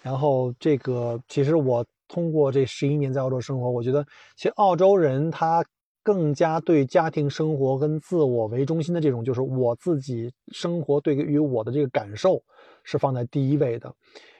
[0.04, 5.65] 然后这个其实我通过这十一年在澳洲生活，我觉得其实澳洲人他
[6.10, 12.41] 更加对家庭生活跟自我为中心的这种，就是我自己生活对于我的这个感受
[12.84, 13.93] 是放在第一位的。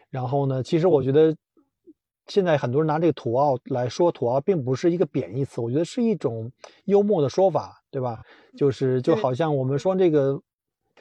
[0.10, 1.36] 然后呢，其实我觉得
[2.26, 6.52] 现在很多人拿这个土澳来说土澳，并不是一个贬义词，我觉得是一种
[6.86, 8.24] 幽默的说法，对吧？
[8.58, 10.42] 就是就好像我们说这个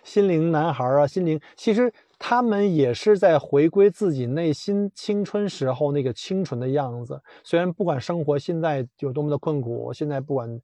[0.04, 1.90] 心灵男孩啊，心灵其实。
[2.18, 7.20] 他们也是在回归自己内心青春时候那个清纯的样子。
[7.44, 10.60] 虽然不管生活现在有多么的困苦，现在不管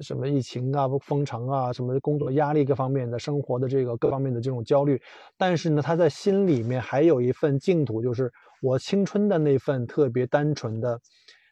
[0.00, 5.00] 什么疫情啊、封城啊、什么工作压力各方面的生活的这个各方面的这种焦虑，
[5.36, 8.32] 但是呢，他在心里面还有一份净土，就是
[8.62, 10.98] 我青春的那份特别单纯的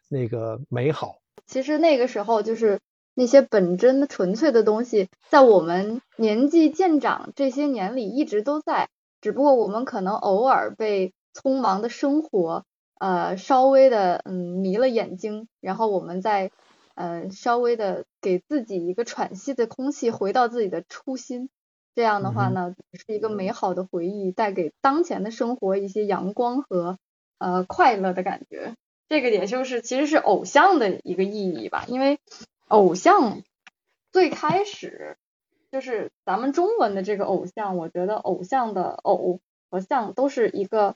[0.08, 1.16] 那个美好。
[1.46, 2.80] 其实那个时候就是
[3.14, 8.88] 那些本真纯粹的东西，在我们年纪渐长这些年里一直都在。
[9.24, 12.66] 只不过我们可能偶尔被匆忙的生活，
[12.98, 16.50] 呃，稍微的嗯迷了眼睛，然后我们再
[16.94, 21.48] 呃稍微的给自己一个喘息的空气，回到自己的初心。
[21.94, 26.98] 这样的话呢，是一个美好的回忆，带给当前的生活一些阳光和
[27.38, 28.74] 呃快乐的感觉。
[29.08, 32.18] 这个也就是其实是偶像的一个意义吧，因为
[32.68, 33.40] 偶像
[34.12, 35.16] 最开始。
[35.74, 40.94] 就是咱们中文的这个偶像，我觉得偶像的偶和像都是一个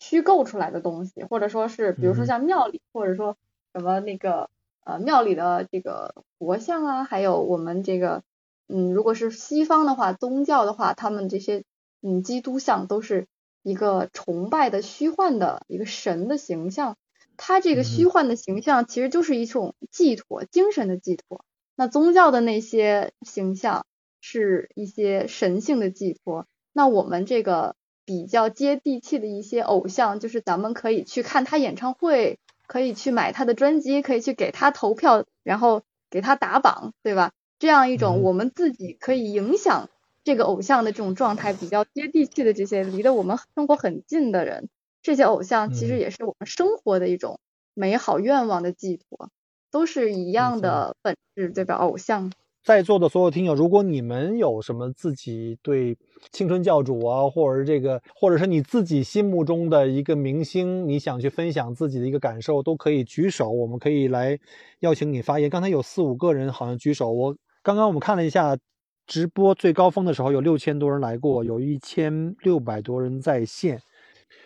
[0.00, 3.36] 虚构出来的东西，或者说是，比如说像庙里，或者说
[3.72, 4.50] 什么那个
[4.82, 8.24] 呃庙里的这个佛像啊，还有我们这个
[8.66, 11.62] 嗯，如果是西方的话，宗教的话，他们这些
[12.02, 13.28] 嗯基督像都是
[13.62, 16.96] 一个崇拜的虚幻的一个神的形象。
[17.36, 21.44] 它这个虚幻的形象其实就是一种寄托，精神的寄托。
[21.76, 23.86] 那宗教的那些形象
[24.28, 26.46] 是一些神性的寄托。
[26.72, 37.30] 那我们这个比较接地气的一些偶像，就是咱们可以去看他演唱会，可以去买他的专辑，可以去给他投票，然后给他打榜，对吧？
[37.60, 39.88] 这样一种我们自己可以影响
[40.24, 44.68] 这个偶像的这种状态，比较接地气的这些离得我们生活很近的人。
[45.02, 47.38] 这些偶像其实也是我们生活的一种
[47.74, 49.30] 美好愿望的寄托，
[49.70, 51.76] 都是一样的本质，对吧？
[51.76, 52.32] 偶像
[52.66, 55.96] 在座的所有听友，如果你们有什么自己对
[56.32, 64.36] 青春教主啊，或者是这个，或者是你自己心目中的一个明星，你想去分享自己的一个感受，都可以举手，我们可以来
[64.80, 65.48] 邀请你发言。
[65.48, 68.58] 刚才有四五个人好像举手，我刚刚我们看了一下
[69.06, 73.80] 直播最高峰的时候，有六千多人来过，有一千六百多人在线。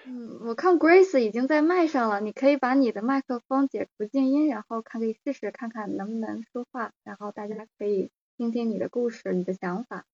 [0.07, 10.05] 嗯，我看 Grace 已经在麦上了，你可以把你的麦克风解除静音，然后看可以试试看看能不能说话，然后大家可以听听你的故事、你的想法。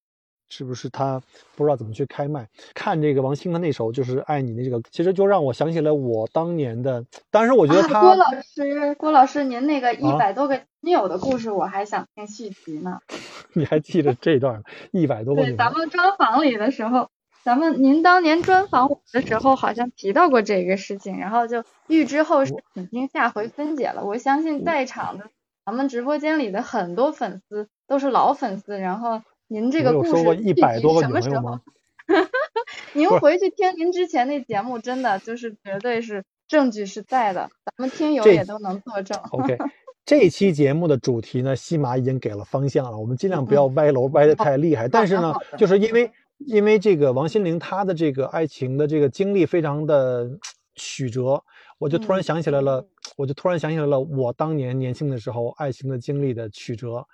[0.48, 1.20] 是不是他
[1.56, 2.48] 不知道怎么去开麦？
[2.72, 7.04] 看这个王星的那首就是《爱你》的这个，其实就让我想起了我当年的。
[7.32, 13.00] 当时我觉得他郭老师，郭老师，您那个一百多个女友的故事，我还想听续集呢。
[13.54, 14.62] 你还记得这段吗？
[14.92, 15.42] 一百多个。
[15.42, 17.10] 对，咱们专访里的时候。
[17.46, 24.04] 咱们您当年专访我的时候，好像提到过这个事情，然后就预知后事，已经下回分解了。
[24.04, 25.30] 我相信在场的
[25.64, 31.60] 咱们直播间里的很多粉丝都是老粉丝，然后您这个故事一百多个什么时候？
[32.94, 39.16] 您回去听您之前那节目，真的就是绝对是证据是在的，咱们听友也都能作证。
[39.30, 39.56] OK，
[40.04, 44.88] 这期节目的主题呢，西马已经给了方向了，我们尽量不要歪楼歪的太厉害。
[44.88, 46.10] 但是呢，就是因为。
[46.38, 50.28] 因为这个王心凌她的这个爱情的这个经历非常的
[50.74, 51.42] 曲折，
[51.78, 57.04] 我就突然想起来了，我就突然想起来了我当年年轻的时候爱情的经历的曲折，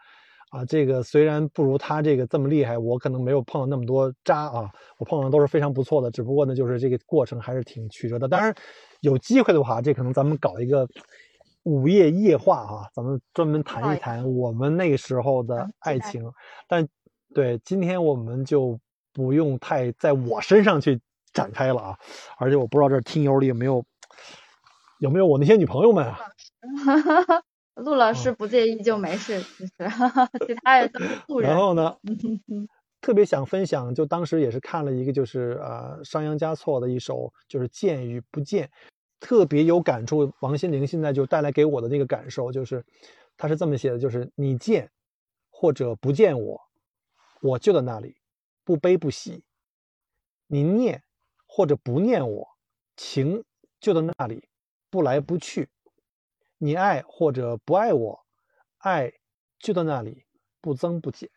[0.50, 8.26] 啊，这个虽然不如她这个这么厉害，我可能没有碰到那么多渣啊，我碰到的都是非常不错的，只不过呢，就是这个过程还是挺曲折的。
[8.26, 8.52] 当然，
[9.00, 10.86] 有机会的话，这可能咱们搞一个
[11.62, 16.24] 午夜夜话啊，咱们专门谈一谈我们那时候的爱情。
[16.66, 16.88] 但
[17.32, 18.78] 对，今天我们就。
[19.12, 21.00] 不用太在我身上去
[21.32, 21.98] 展开了啊，
[22.38, 23.84] 而且我不知道这听友里有没有
[24.98, 26.18] 有没有我那些女朋友们啊。
[27.74, 29.72] 陆老师不介意就没事，其实
[30.46, 31.48] 其他人都是路人。
[31.50, 31.96] 然后呢，
[33.00, 38.70] 特别想分享，就当时也是看了一个就是呃商鞅嘉措的一首就是见与不见，
[39.20, 40.30] 特别有感触。
[40.40, 42.84] 王心凌现在就带来给我的那个感受就是，
[43.38, 44.90] 他是这么写的，就是你见
[45.50, 46.60] 或者不见我，
[47.40, 48.16] 我就在那里。
[48.64, 49.42] 不悲不喜，
[50.46, 51.02] 你念
[51.46, 52.48] 或者不念我，
[52.96, 53.44] 情
[53.80, 54.48] 就在那里，
[54.88, 55.66] 不来不去；
[56.58, 58.24] 你爱或者不爱我，
[58.78, 59.12] 爱
[59.58, 60.24] 就在那里，
[60.60, 61.28] 不增不减。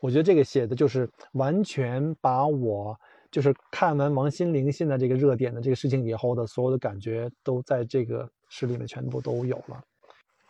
[0.00, 9.82] 我觉得这个写的就是完全把我就是看完王心凌现在这个热点的这个事情以后的所有的感觉，都在这个诗里面全部都有了。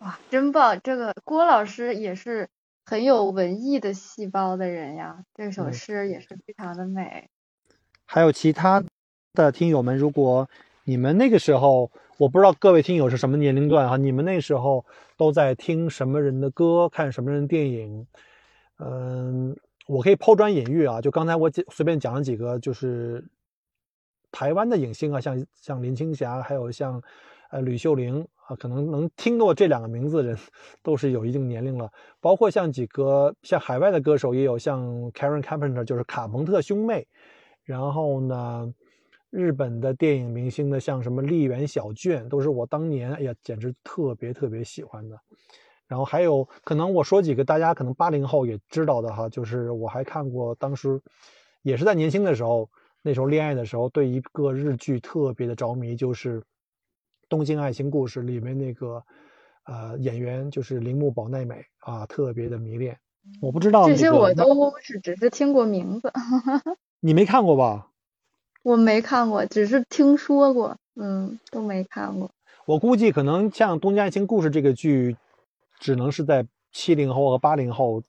[0.00, 0.80] 哇，真棒！
[0.82, 2.48] 这个郭老师也是。
[2.90, 7.31] 很有文艺的细胞的人呀，这首诗也是非常的美。
[8.05, 8.83] 还有其他
[9.35, 10.50] 的听友们，如果
[10.83, 14.85] 你们那个时候，我不知道各位听友是什么年龄段哈，你们那时候
[15.16, 18.05] 都在听什么人的歌，看什么人的电影？
[18.81, 23.24] 嗯，我可以抛砖引玉啊，就刚才我随便讲了几个，就是
[24.33, 27.00] 台湾的影星啊，像像林青霞，还有像
[27.50, 28.26] 呃吕秀玲。
[28.46, 30.36] 啊，可能能听过这两个名字的人，
[30.82, 31.88] 都是有一定年龄了。
[32.18, 34.82] 包括像几个像海外的歌手，也有像
[35.12, 37.06] Karen Carpenter，就是卡朋特兄妹。
[37.62, 38.74] 然后呢，
[39.30, 45.16] 日本的电影明星的，像什么丽媛小卷，都是我当年哎呀，简直特别特别喜欢的。
[45.86, 51.00] 然后还有可能我说几个大家可能八零后也知道的哈，就是我还看过，当时
[51.62, 52.68] 也是在年轻的时候，
[53.00, 56.40] 那时候恋爱的时候，对一个日剧特别的着迷，就是。
[57.30, 59.02] 《东京爱情故事》里面那个，
[59.64, 62.98] 呃，演员就是铃木保奈美啊，特别的迷恋。
[63.40, 66.12] 我不知道这些，我都是只是听过名字。
[66.98, 67.86] 你没看过吧？
[68.64, 70.76] 我没看过，只是听说过。
[70.96, 72.28] 嗯，都没看过。
[72.66, 75.16] 我估计可能像《东京爱情故事》这个剧，
[75.78, 78.02] 只能是在七零后和八零后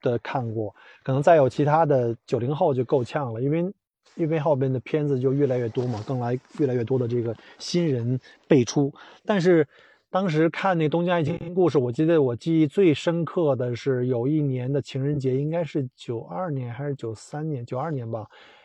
[0.00, 0.72] 的看过，
[1.02, 3.74] 可能再有其他的九零后就够呛了，因为。
[4.14, 8.92] 因为后边的片子就越来越多嘛，更来越来越多的这个新人辈出。
[9.24, 9.66] 但是
[10.10, 17.66] 当时看那《东京爱情故事》，我记得我记忆最深刻的是有一年的情人节，应该是九二年还是九三年？
[17.66, 18.24] 九二年吧。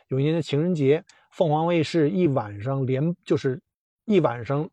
[0.09, 3.61] 有一年的情人节凤凰卫视一晚上连就是
[4.05, 4.69] 一晚上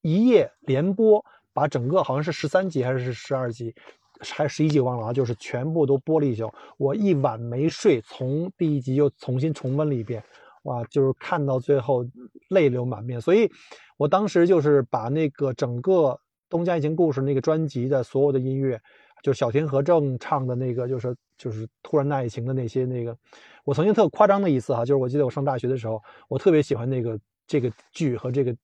[0.00, 3.74] 一夜连播，把整个好像是十三集还是十二集，
[4.22, 6.50] 还十一集忘了啊，就是全部都播了一宿。
[6.78, 10.22] 我一晚没睡，从第一集又重新重温了一遍，
[10.62, 12.06] 哇，就是看到最后
[12.48, 13.20] 泪流满面。
[13.20, 13.50] 所以
[13.96, 15.92] 我当时就是把那个整个
[16.48, 18.80] 《东家爱情故事》那个专辑的所有的音乐，
[19.22, 23.16] 就是小田和正唱的那个，就是就是突然的爱情的那些那个。
[23.64, 28.54] 我曾经特夸张的一次哈，就是我记得我上大学的时候，我特别喜欢那个这个剧和这个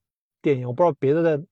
[0.42, 0.66] 电影。
[0.66, 1.44] 我不知道别的的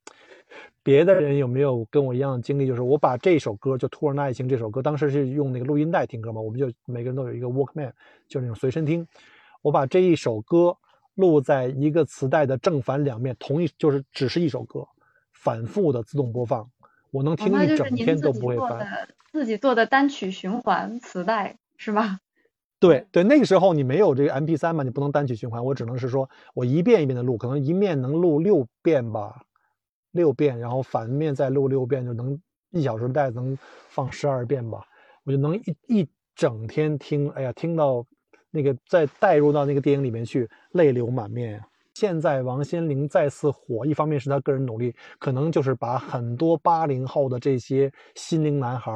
[0.82, 7.92] 别的人有没有跟我一样的经历，就是我把这首歌就《突然的爱情》这首歌，当时是用那个录音带听歌嘛，我们就每个人都有一个 Walkman，
[8.28, 9.06] 就是那种随身听。
[9.62, 10.76] 我把这一首歌
[11.14, 14.86] 录在一个磁带的正反两面，同一就是只是一首歌，
[15.32, 16.70] 反复的自动播放，
[17.10, 19.08] 我能听一整天都不会烦。
[19.32, 22.20] 自己做的单曲循环磁带是吧？
[22.78, 29.45] 对对，那个时候你没有这个 M P 三嘛，你不能单曲循环，我只能是说我一遍一遍的录，可能一面能录六遍吧，
[30.16, 32.36] 六遍，然后反面再录六遍，就能
[32.70, 33.56] 一小时带能
[33.88, 34.82] 放十二遍吧，
[35.24, 38.04] 我就能一一整天听，哎呀，听到
[38.50, 41.62] 那个再带入到那个电影里面去，泪流满面。
[41.94, 48.92] 现在王心凌再次火，一方面是她个人努力，可能就是把很多八零后的这些心灵男孩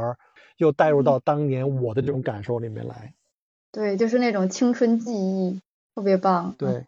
[0.59, 3.15] 又带入到当年我的这种感受里面来。
[3.73, 5.63] 对，就是那种青春记忆，
[5.95, 6.55] 特别棒。
[6.59, 6.85] 对，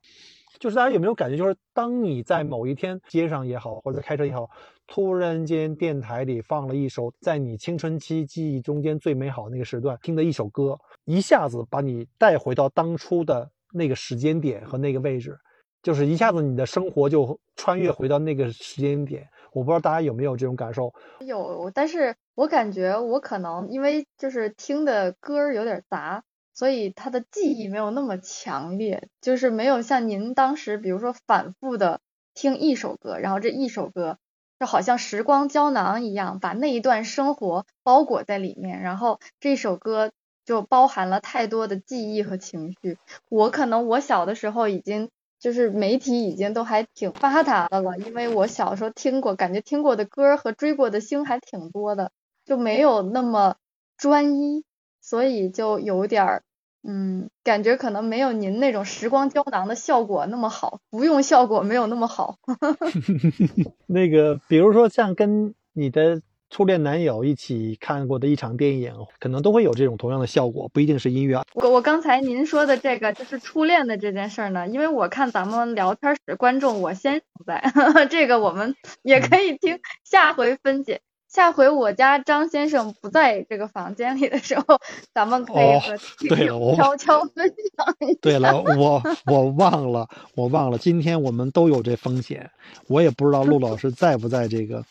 [0.63, 4.49] 就是大家有没有感觉，就是当你在某一天街上也好，或者开车也好，
[4.87, 15.37] 突然间电台里放了一首在你青春期记忆中间最美好那个时段听的一首歌，一下子把你带回到当初的那个时间点和那个位置，
[15.83, 19.29] 就是一下子你的生活就穿越回到那个时间点。
[19.53, 20.95] 我不知道大家有没有这种感受？
[21.27, 26.23] 有，但是我感觉我可能因为就是听的歌有点杂。
[26.55, 32.01] 所以他的记忆没有那么强烈，就是没有像您当时，比如说反复的
[32.35, 34.19] 听一首歌，然后这一首歌
[34.61, 40.13] 就好像时光胶囊一样，把那一段生活包裹在里面，然后这首歌
[40.45, 42.99] 就包含了太多的记忆和情绪。
[43.29, 52.13] 我可能我小的时候已经就是媒体已经都还挺发达的了，因为我小时候听过，感觉听过的歌和追过的星还挺多的，
[52.45, 53.57] 就没有那么
[53.97, 54.65] 专一。
[55.03, 56.43] 所以就有点儿，
[56.89, 62.37] 嗯，感觉可能没有您那种时光胶囊的效果那么好，服用效果没有那么好。
[63.87, 71.43] 那个，比如说像跟你的初恋男友一起看过的一场电影，可能都会有这种同样的效果，不一定是音乐。
[71.55, 77.63] 我我刚才您说的这个就是初恋的这件事儿呢，因为我看咱们聊天室观众我先生在，
[78.11, 81.01] 这个我们也可以听下回分解。
[81.33, 84.79] 下回我家张先生不在这个房间里的时候，
[85.15, 85.97] 咱们可以和
[86.29, 88.19] 对了，悄悄分享一下。
[88.21, 90.07] 对了，我我忘了，
[90.37, 92.51] 我忘了，今天我们都有这风险，
[92.87, 94.85] 我也不知道陆老师在不在这个，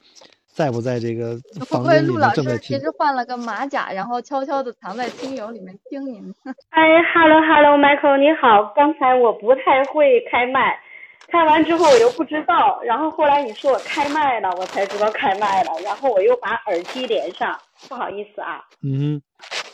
[0.47, 1.37] 在不在这个
[1.67, 6.33] 房间里陆老师其实换了个马甲，然后悄悄的藏在听友里面听您。
[6.71, 6.81] 哎
[7.13, 10.79] ，Hello Hello，Michael 你好，刚才我不太会开麦。
[11.31, 17.57] 开完之后我又不知道，然后后来你说我开麦了，我才知道开麦了，然后我又把耳机连上，
[17.87, 18.63] 不好意思啊。
[18.83, 19.21] 嗯。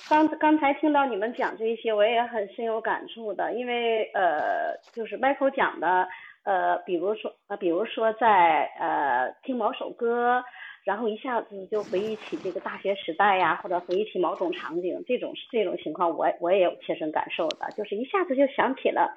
[0.08, 6.08] 刚刚才听到你们讲这些，我也很深有感触的，因为呃，就是 Michael 讲的，
[6.44, 10.42] 呃，比如说呃，比如说在呃听某首歌，
[10.86, 19.14] 然后一下子就回忆起这个大学时代呀，或者回忆起某种场景，这种这种情况，我我也有切身感受的，就是一下子就想起了，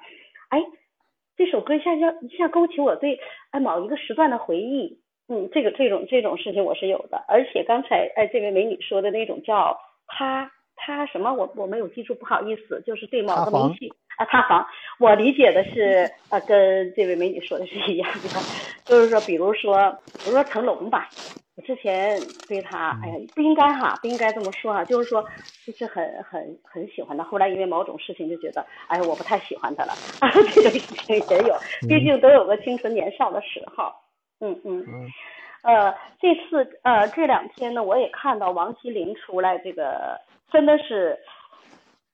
[0.49, 0.59] 哎。
[1.37, 3.19] 这首歌一下就一下勾起我对
[3.51, 9.77] 哎某一个时段的回忆，嗯，这个这种这种事情我是有的，而且刚才哎这位美女说的那种叫
[10.07, 14.65] 他他什么我我没有记住，不好意思，就是对某个明星啊塌房，
[14.99, 18.29] 我理解的是呃跟这位美女说的是一样的，
[18.87, 19.91] 就是说比如说
[20.23, 21.11] 比如说成龙吧。
[21.57, 25.21] 我之前对他，哎呀，不应该哈，不应该这么说哈，就是说，
[25.65, 27.25] 就是很很很喜欢他。
[27.25, 29.91] 后来因为某种事情就觉得，哎呀，我不太喜欢他了。
[30.21, 31.53] 啊这种事情也有，
[31.89, 33.91] 毕竟都有个青春年少的时候。
[34.39, 34.85] 嗯嗯。
[35.63, 40.17] 呃，这次呃这两天呢，我也看到王心凌出来，这个
[40.53, 41.19] 真的是，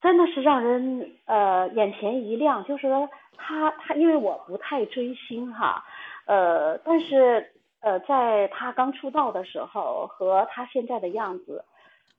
[0.01, 2.63] 真的是让人呃眼前一亮。
[2.65, 5.83] 就是说，他他因为我不太追星哈，
[6.25, 7.51] 呃，但是。
[7.79, 11.63] 呃，在他刚出道的时候和他现在的样子，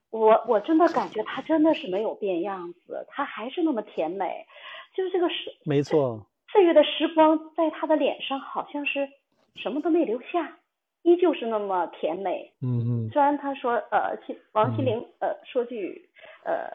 [0.09, 4.47] 我我真的感觉他真的是没有变样子，他还是那么甜美，
[4.95, 9.09] 就是这个时没错，岁月的时光在他的脸上好像是
[9.55, 10.57] 什么都没留下，
[11.03, 12.53] 依旧是那么甜美。
[12.61, 13.09] 嗯嗯。
[13.11, 14.17] 虽然他说呃，
[14.53, 16.09] 王心凌呃说句
[16.45, 16.71] 呃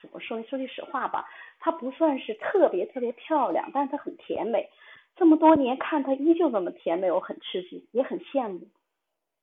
[0.00, 0.44] 怎么说呢？
[0.48, 1.26] 说句实话吧，
[1.58, 4.68] 她不算是特别特别漂亮，但是她很甜美。
[5.16, 8.60] 这么多年看她依旧那么甜美，我很吃惊，也很羡慕。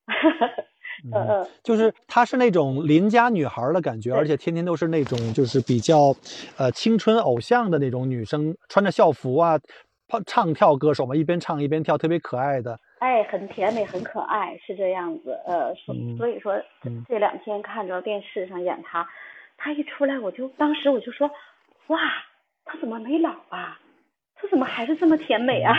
[1.14, 6.16] 嗯嗯，就是她是那种邻家女孩的感觉，而且天天都是那种就是比较，
[6.58, 9.60] 呃，青春偶像的那种女生，穿着校服啊，
[10.08, 12.80] 唱唱跳歌手嘛，一边唱一边跳，特别可爱的。
[13.00, 15.40] 哎，很甜美，很可爱，是这样子。
[15.46, 16.60] 呃，所所以说
[17.08, 19.08] 这两天看着电视上演她，
[19.58, 21.30] 她一出来我就当时我就说，
[21.88, 22.00] 哇，
[22.64, 23.80] 他怎么没老啊？
[24.36, 25.74] 他怎么还是这么甜美啊？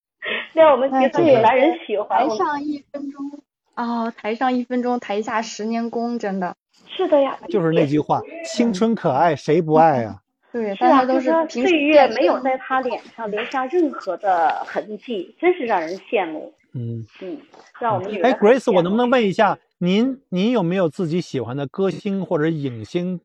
[0.52, 2.28] 让我们节目里男人喜欢。
[2.28, 3.40] 台上一分钟。
[3.74, 6.54] 哦，台上一分钟，台下十年功，真的
[6.86, 10.18] 是的呀，就是那句话，青春可爱谁不爱啊？
[10.52, 16.52] 对，大家都是岁月没有在他脸上留下任何的痕迹，真是让人羡慕。
[16.74, 17.38] 嗯嗯，
[17.80, 23.20] 让我们哎，Grace，我能不能问一下，您您有没有自己喜欢的歌星或者影星？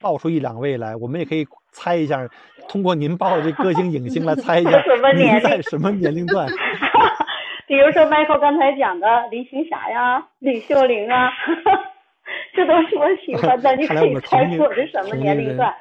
[0.00, 2.26] 报出一两位来，我们也可以猜一下，
[2.70, 4.82] 通过您报的这歌星影星来猜一下
[5.14, 6.48] 您在什么年龄段。
[7.68, 11.30] 比如说 Michael 刚才讲的林青霞呀、李秀玲啊，
[12.56, 15.74] 这都是我喜欢的，你可以猜出我是什么年龄段。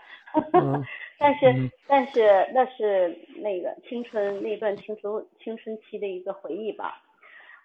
[1.18, 7.04] 但是但是那是那个青春那段青春青春期的一个回忆吧。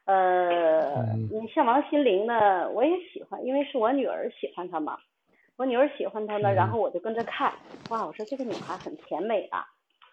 [0.07, 4.99] 呃，你像王心凌呢，我也喜欢，因为是我女儿喜欢她嘛，
[5.57, 7.53] 我女儿喜欢她呢，然后我就跟着看，
[7.91, 9.65] 哇，我说这个女孩很甜美啊，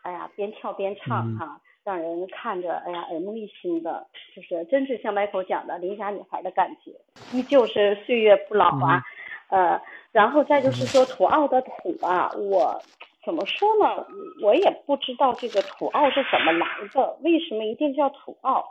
[0.03, 1.59] 哎呀，边跳边唱哈。
[1.83, 6.91] 让人看着，哎呀，耳目一新的，就是真是像 Michael 讲的邻家女孩的感觉，
[7.35, 9.01] 依旧是岁月不老啊。
[9.49, 9.81] 呃，
[10.11, 12.79] 然后再就是说土澳的土啊，我
[13.25, 14.05] 怎么说呢？
[14.43, 18.63] 我也不知道这个土澳是怎么来的，为什么一定叫土澳？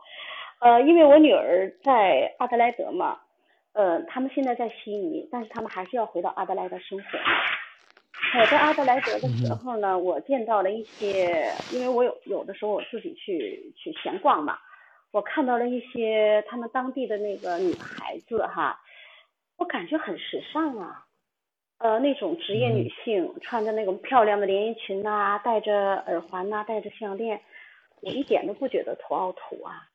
[0.61, 3.19] 呃，因为我女儿在阿德莱德嘛，
[3.73, 7.05] 呃，他们现在在悉尼，但是他们还是要回到阿德莱德生活。
[8.39, 14.59] 我在阿德莱德的时候呢，我见到了一些，因为我有有的时候我自己去去闲逛嘛，
[15.13, 18.79] 我看到了一些他们当地的那个女孩子哈，
[19.57, 21.07] 我感觉很时尚啊，
[21.79, 27.41] 呃，那种职业女性穿着那种漂亮的连衣裙呐，戴着耳环呐，戴着项链，
[28.03, 29.87] 我一点都不觉得土凹土啊。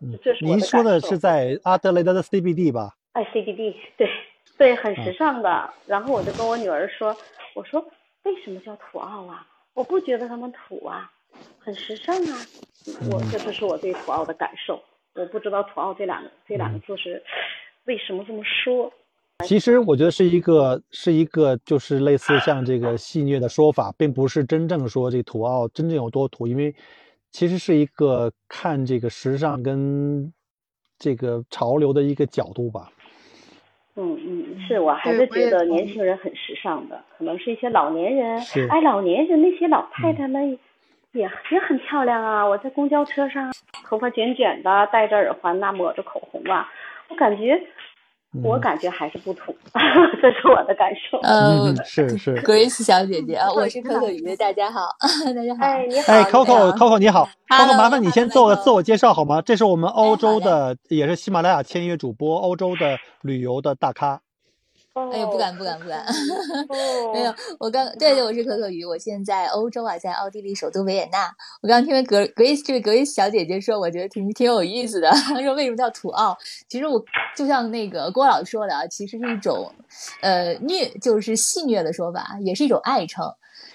[0.00, 2.94] 嗯，您说的是在阿德莱德的 CBD 吧？
[3.12, 4.08] 哎，CBD 对。
[4.56, 5.72] 对，很时尚的。
[5.86, 7.16] 然后我就跟我女儿说
[7.54, 7.80] ：“我说
[8.24, 9.46] 为什么叫土澳啊？
[9.72, 11.08] 我不觉得他们土啊，
[11.60, 12.36] 很时尚啊。”
[13.12, 14.82] 我这就是我对土澳的感受。
[15.14, 17.22] 我不知道土澳这两个这两个字是
[17.84, 18.92] 为什么这么说。
[19.44, 26.74] 其实我觉得是一个是一个就是类似像这个戏谑的说法，并不是真正说这土澳真正有多土，因为
[27.38, 30.32] 其实是一个看这个时尚跟
[30.98, 32.90] 这个潮流的一个角度吧。
[33.94, 38.40] 嗯嗯，是我还是觉得年轻人很时尚的，可能是一些老年人。
[38.68, 40.58] 哎，老年人那些老太太们
[41.12, 42.44] 也也很漂亮啊！
[42.44, 43.52] 我在公交车上，
[43.88, 46.68] 头发卷卷的，戴着耳环呐，抹着口红啊，
[47.08, 47.62] 我感觉。
[48.42, 49.54] 我感觉还是不土，
[50.20, 51.18] 这是我的感受。
[51.22, 54.80] 嗯，是是，Grace 小姐姐啊，我是可可鱼，大家好，
[55.34, 55.64] 大家好。
[55.64, 56.12] 哎，你好。
[56.12, 59.40] 哎，Coco，Coco 你好，Coco 麻烦你先做个自我介绍好吗？
[59.40, 64.20] 这是我们欧洲的，也是喜马拉雅签约主播，欧洲的旅游的大咖。
[64.94, 66.04] 哎呦，不敢不敢不敢，
[67.14, 71.30] 没有，我刚对对，我是可可鱼，我现在欧洲啊，在奥地利首都维也纳。
[71.62, 75.08] 我刚听了格格伊斯这位格伊斯小姐姐说，我觉得挺挺有意思的。
[75.30, 76.36] 她说为什么叫土澳？
[76.68, 77.00] 其实我
[77.36, 79.72] 就像那个郭老师说的啊，其实是一种
[80.20, 83.24] 呃虐，就是戏虐的说法，也是一种爱称。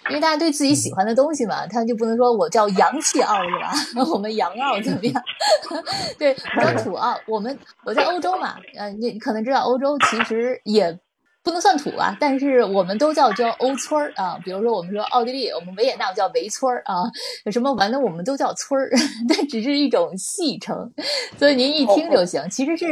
[0.10, 3.72] 因为大家对自己喜欢的东西嘛，他就不能说我叫洋气奥是吧？
[4.14, 5.24] 我们洋澳怎么样？
[6.20, 7.18] 对，我叫土奥。
[7.28, 11.00] 我们我在欧洲嘛，呃，你可能知道欧洲其实也。
[11.44, 14.40] 不能算土啊，但是我们都叫叫欧村儿啊。
[14.44, 17.04] 比如说，我们说奥地利，我们维也纳叫维村儿啊。
[17.44, 18.90] 有什么玩的，我们都叫村儿，
[19.28, 20.90] 但只是一种戏称，
[21.38, 22.42] 所以您一听就行。
[22.50, 22.86] 其实是，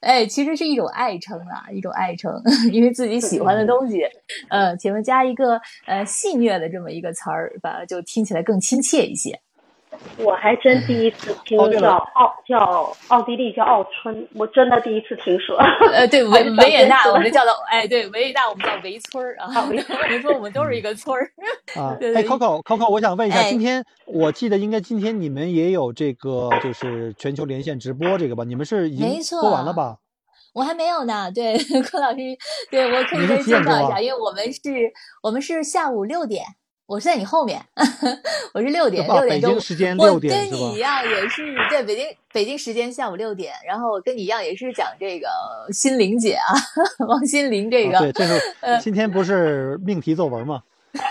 [0.00, 2.30] 哎，其实是一种爱称啊，一种爱称，
[2.70, 4.02] 因为自己喜欢的东西，
[4.50, 9.40] 呃，前面加一个呃戏谑的这么一个词儿，把就听起来更亲切一些。
[10.18, 15.56] 我还真第一次听叫奥叫奥地利叫奥村，我真的第一次听说。
[15.92, 19.46] 呃，对 维维也纳，我们叫做哎，对维也纳，我们叫维村儿啊。
[19.56, 19.78] 我们
[20.22, 21.30] 说我们都是一个村儿
[21.80, 21.96] 啊。
[22.14, 28.44] 哎，Coco，Coco，我想问一下，今天我记得应该今天你们也有这个就是全球连线直播这个吧？
[28.44, 29.98] 你们是已经播完了吧？
[30.54, 31.32] 我还没有呢。
[31.34, 32.18] 对，柯老师，
[32.70, 34.60] 对我可以再介绍一下，因为我们是
[35.22, 36.44] 我们是下午六点。
[36.86, 37.64] 我是在你后面，
[38.52, 39.54] 我是六点六点钟，
[39.98, 45.28] 我跟你一样也是对北京北京时间下午六点，然后我跟你一样也是讲这个
[45.72, 46.52] 心灵姐啊，
[47.08, 48.40] 王心凌这个，对，这是
[48.82, 50.62] 今天不是命题作文吗？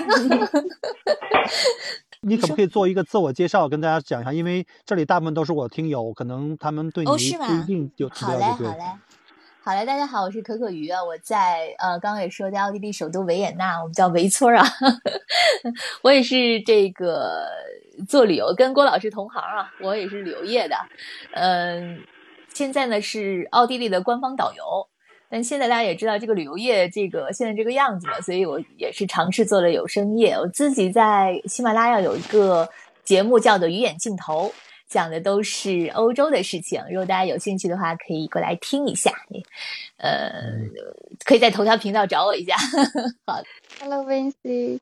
[2.25, 4.31] 你可不可以做一个自我介绍，跟大家讲一下？
[4.31, 8.77] 因为这里大部分都是我听友，可能他们对你不一定有好嘞，好嘞，
[9.65, 14.61] 好嘞，大家好，我是可可鱼啊，我在呃，刚刚也说在奥地利首都维也纳，我们叫维村啊，
[16.03, 17.47] 我也是这个
[18.05, 20.75] 做旅游，跟郭老师同行啊，我也是旅游业的，
[21.35, 22.01] 嗯，
[22.53, 24.61] 现在呢是奥地利的官方导游。
[25.29, 30.33] 但现在大家也知道这个旅游业这个现在这个样子嘛，所以我也是尝试做了有声业。
[30.33, 32.67] 我自己在喜马拉雅有一个
[33.05, 34.49] 节目叫做《鱼眼镜头》，
[34.93, 36.79] 讲的都是欧洲的事情。
[36.87, 39.11] 如果大家有兴趣的话，可以过来听一下。
[39.97, 40.31] 呃，
[41.25, 42.55] 可以在头条频道找我一下。
[43.25, 43.41] 好
[43.79, 44.79] ，Hello Vincy，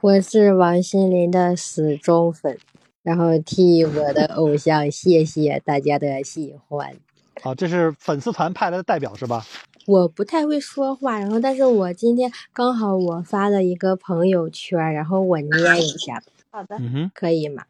[0.00, 2.58] 我是王心凌的死忠粉，
[3.04, 6.96] 然后替我的偶像谢谢大家的喜欢。
[7.40, 9.46] 好，这是粉丝团派来的代表是吧？
[9.86, 16.20] 我不太会说话，然后但是我今天刚好我发了一个朋友圈，然后我念一下。
[16.50, 17.64] 好的，嗯哼，可以吗？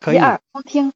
[0.00, 0.16] 可以。
[0.16, 0.92] 一二，听。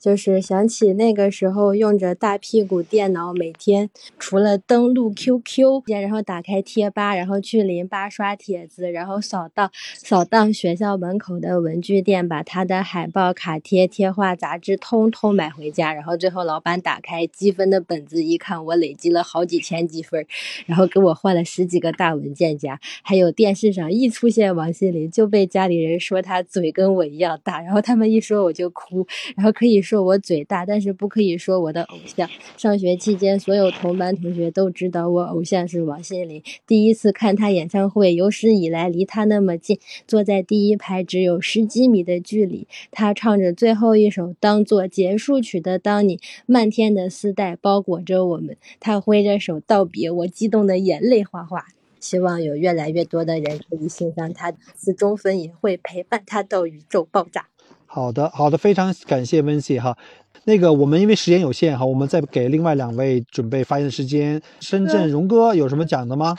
[0.00, 20.26] 就是想起那个时候用着大屁股电脑，每天除了登录 QQ，然后打开贴吧，然后去淋巴刷帖子，然后扫荡扫荡学校门口的文具店，把他的海报、卡贴、贴画、杂志通通买回家，然后最后老板打开积分的本子一看，我累积了好几千积分，
[20.66, 29.06] 然后给我换了十几个大文件夹，还有电视上一出现王心凌就被家里人说他嘴跟我一样大，然后他们一说我就哭，
[29.36, 29.75] 然后可以。
[29.80, 32.28] 说我嘴大，但是不可以说我的偶像。
[32.56, 36.42] 上学期间，所有同班同学都知道我偶像是王心凌。
[36.66, 42.66] 第一次看他演唱会，有史以来离他那么近，坐在第一排只有十几米的距离。
[42.90, 46.16] 他唱着最后一首当做结束曲的《当你》，
[46.46, 48.56] 漫天的丝带包裹着我们。
[48.80, 51.66] 他挥着手道别，我激动的眼泪哗哗。
[51.98, 57.48] 希望有越来越多的人可以欣赏他，死忠粉也会陪伴他到宇宙爆炸。
[57.86, 59.96] 好的，好的，非常感谢温西哈。
[60.44, 64.40] 那个，我们因为时间有限哈，我们再给另外两位准备发言的时间。
[64.60, 66.36] 深圳荣哥有什么讲的吗？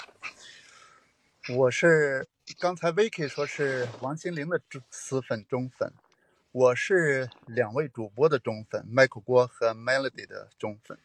[1.58, 2.28] 我是
[2.60, 5.92] 刚才 Vicky 说是王心凌的死粉忠粉，
[6.52, 10.98] 我是两位主播的忠粉，Michael 郭和 Melody 的忠粉。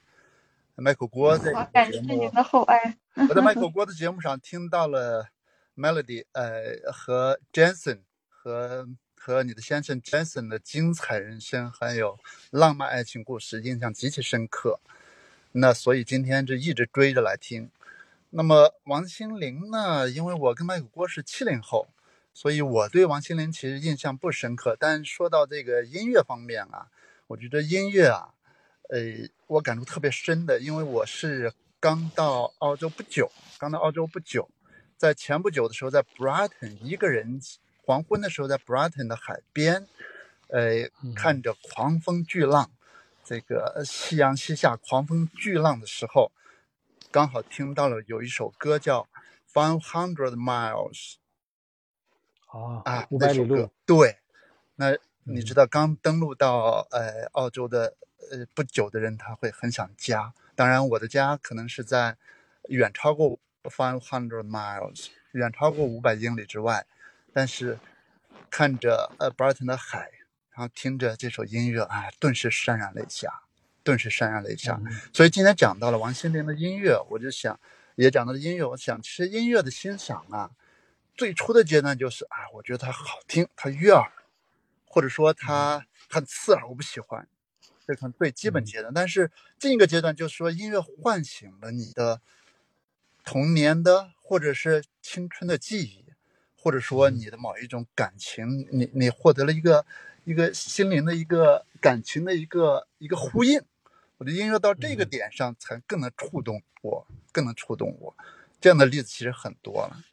[0.76, 1.52] Michael 郭在
[1.90, 2.30] 节目，
[3.28, 5.28] 我在 Michael 郭的节目上听到了
[5.76, 8.88] Melody 呃和 Jensen 和。
[9.24, 12.18] 和你的先生 Jason 的精彩人生还有
[12.50, 14.80] 浪漫爱情故事印象极其深刻，
[15.52, 17.70] 那所以今天就一直追着来听。
[18.30, 20.10] 那么王心凌呢？
[20.10, 21.86] 因为我跟麦克郭是七零后，
[22.34, 24.76] 所以我对王心凌其实印象不深刻。
[24.76, 26.88] 但说到这个音乐方面啊，
[27.28, 28.34] 我觉得音乐啊，
[28.88, 34.50] 呃，我感触特别深的，因为我是刚到澳洲不久，刚到澳洲不久，
[34.96, 37.40] 在前不久的时候在 Brighton 一个人。
[37.84, 39.86] 黄昏的时候，在 Brighton 的海边，
[40.48, 42.70] 呃，看着狂风巨浪，
[43.24, 46.30] 这个夕阳西下，狂风巨浪的时候，
[47.10, 49.08] 刚好听到了有一首歌叫
[49.52, 51.14] 《Five Hundred Miles》。
[52.46, 53.70] 啊啊，五百里路。
[53.84, 54.18] 对，
[54.76, 57.96] 那你知道，刚登陆到呃澳洲的
[58.30, 60.32] 呃不久的人，他会很想家。
[60.54, 62.16] 当然，我的家可能是在
[62.68, 66.86] 远超过 Five Hundred Miles，远超过五百英里之外。
[67.32, 67.78] 但是
[68.50, 70.10] 看着呃 Brighton 的海，
[70.50, 73.42] 然后听着这首音乐，哎，顿时潸然泪下，
[73.82, 74.80] 顿时潸然泪下。
[75.12, 77.58] 所以今天讲到了王心凌的音乐，我就想，
[77.94, 80.50] 也讲到了音乐，我想其实音乐的欣赏啊，
[81.16, 84.12] 最初的阶段就是啊，我觉得它好听，它悦耳，
[84.84, 87.26] 或者说它很刺耳，我不喜欢，
[87.86, 88.92] 这可能最基本阶段。
[88.92, 89.30] 但是
[89.62, 92.20] 另一个阶段就是说，音乐唤醒了你的
[93.24, 96.11] 童年的或者是青春的记忆。
[96.62, 99.84] 或者说你的某一种感情，你你获得了一个
[100.22, 103.60] 一个心灵的一个感情的一个一个呼应，
[104.18, 108.16] 我的音乐到这个点上才更能触动我，更能触动我。
[108.60, 110.04] 这样的例子其实很多了。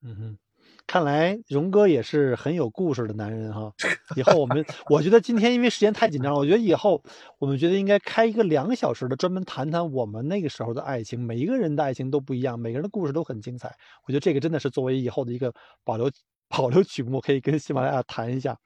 [0.00, 0.38] 嗯哼。
[0.86, 3.72] 看来荣哥也是很有故事的男人哈。
[4.16, 7.02] 以后我们，我觉得今天因为时间太紧张了，我觉得以后
[7.38, 11.18] 我们觉得应该开一个两小时的，专门谈谈我们那个时候的爱情。
[11.18, 13.74] 每一个人的爱情都不一样，每个人的故事都很精彩。
[14.06, 15.52] 我觉得这个真的是作为以后的一个
[15.84, 16.10] 保留
[16.48, 18.56] 保留曲目，可以跟喜马拉雅谈一下。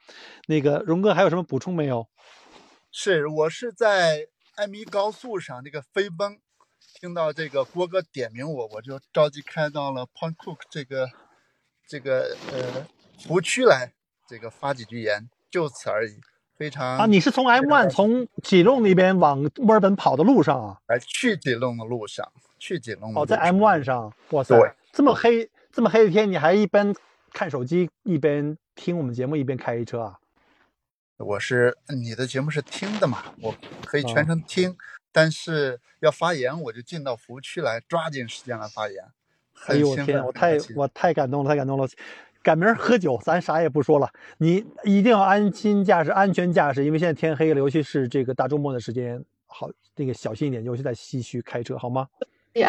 [0.49, 2.07] 那个荣哥还有什么补充没有？
[2.91, 6.41] 是我是在艾米高速上那个飞奔，
[7.01, 11.09] 听到这个郭哥点名我，我就着急开到了 Pon Cook 这个。
[11.89, 12.87] 这个呃，
[13.27, 13.91] 湖区来
[14.29, 16.21] 这个发几句言，就此而已。
[16.55, 20.77] 非常啊，你是从 M1 从吉隆那边往墨尔本跑的路上啊？
[20.89, 23.15] 哎，去吉隆的路上，去吉隆。
[23.17, 24.55] 哦，在 M1 上，哇塞，
[24.93, 26.95] 这么黑这么黑的天，你还一边
[27.33, 30.19] 看手机一边听我们节目一边开车啊？
[31.17, 33.55] 我是你的节目是听的嘛，我
[33.87, 34.77] 可以全程听，
[35.11, 39.05] 但是要发言我就进到服务区来，抓紧时间来发言。
[39.67, 41.87] 哎呦我天，我太我太感动了，太感动了！
[42.43, 52.07] 赶明儿喝酒，咱啥也不说了，你一定要安心驾驶，安全驾驶，因为现在天黑了，尤其是这个大周末的时间，好那个小心一点，尤其在西区开车，好吗？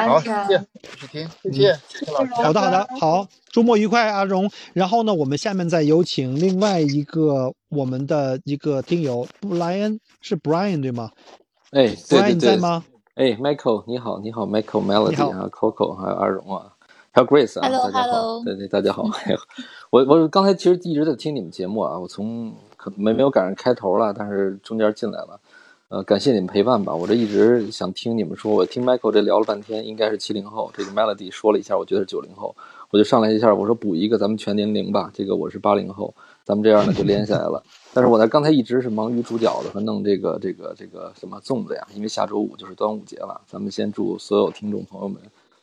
[0.05, 2.33] 好，谢谢，继续听，谢谢，谢谢老师。
[2.33, 4.49] 好的，好的，好，周末愉快，阿荣。
[4.73, 11.11] 然后呢，我们下面再有请另外一个我们的一个听友，Brian，是 Brian 对吗？
[11.71, 12.83] 哎，Brian 在吗？
[13.15, 16.71] 哎，Michael，你好，你好，Michael Melody 啊，Coco，还有阿荣啊，
[17.11, 19.03] 还有 Grace 啊，大家好，对对，大家好。
[19.89, 25.39] 我我刚才其实一直在听你们节目啊，我从可没没有赶上开头了，但是中间进来了。
[25.87, 26.93] 呃，感谢你们陪伴吧。
[26.93, 30.69] 我这一直想听你们说，我听 Michael 这聊了半天，应该是七零后。
[30.71, 32.55] 这个 Melody 说了一下，我觉得是九零后，
[32.91, 35.09] 我就上来一下，我说补一个咱们全年龄吧。
[35.11, 37.63] 这个我是八零后，咱们这样呢就连起来了。
[37.91, 43.41] 但是我在刚才一直是忙于煮饺子和弄这个这个这个什么粽子呀，因为下周五就是端午节了。
[43.47, 45.19] 咱们先祝所有听众朋友们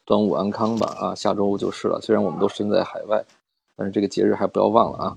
[0.07, 0.97] 端午安康吧。
[0.99, 2.01] 啊，下周五就是了。
[2.01, 3.23] 虽然我们都身在海外，
[3.77, 5.17] 但是这个节日还不要忘了啊。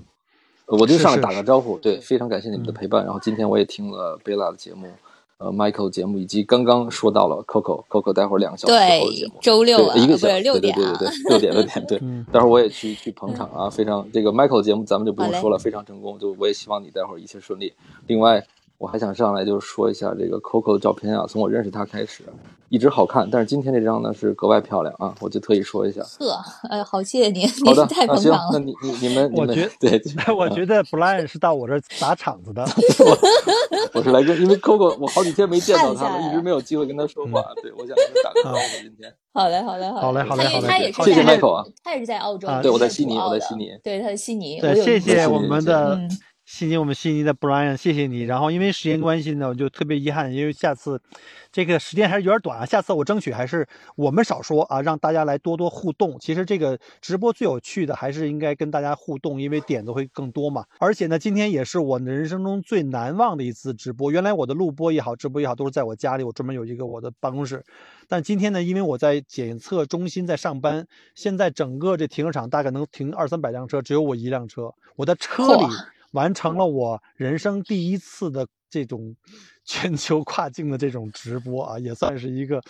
[0.66, 3.02] 我就上来打个招呼，对，非常感谢你们的陪伴。
[3.04, 4.88] 然后今天我也听了贝拉的节目，
[5.38, 11.98] 呃，Michael 节目，以及刚刚说到了 Coco，Coco 待会儿两个小时后的节目，周六一个小时，六点，对对对对，六点六点，对。
[12.32, 17.72] 待会儿我也去去捧场啊，非常这个 Michael 节目咱们就不用说了，非常成功，就我也希望你待会儿一切顺利。
[18.06, 18.44] 另外。
[18.80, 22.24] 我还想上来就是说一下这个 Coco 的照片啊，从我认识他开始，
[22.70, 26.00] 一直好看，但是今天这张呢是格外漂亮啊，我就特意说一下。
[26.02, 26.40] 呵，
[26.70, 28.48] 呃，好，谢谢您， 好的，太捧场了。
[28.52, 30.00] 那你你你们，我觉 对，
[30.32, 32.64] 我觉得 Brian 是到我这儿砸场子的，
[33.92, 39.12] 我是来跟，因为 Coco 我好几天没见到他了，一直没有机会跟他说话，对，我想跟他打个招呼今天。
[39.32, 46.00] 好嘞，好嘞，好嘞，好嘞，好嘞，他也是谢谢 Michael 啊，他也是在澳洲，对，我在悉尼，我在悉尼，对，他在悉尼，对，谢谢我们的。
[46.50, 48.22] 嗯悉尼，我们悉尼的 Brian，谢谢你。
[48.22, 51.00] 然后因为时间关系呢，我就特别遗憾，因为下次
[51.52, 52.66] 这个时间还是有点短啊。
[52.66, 56.18] 下次我争取还是我们少说啊，让大家来多多互动。
[56.18, 60.64] 其实这个直播最有趣的还是应该跟大家互动，因为点子会更多嘛。
[60.80, 64.10] 而且呢，今天也是我人生中最难忘的一次直播。
[64.10, 67.64] 原来我的录播也好，直播也好，都是在我家里，我专门有一个我的办公室。
[68.08, 70.84] 但今天呢，因为我在检测中心在上班，
[71.14, 75.64] 现在整个这停车场大概能停二三百辆车，只有我一辆车，我的车里。
[76.12, 79.14] 完成了我人生第一次的这种
[79.64, 82.60] 全球跨境的这种直播啊，也算是一个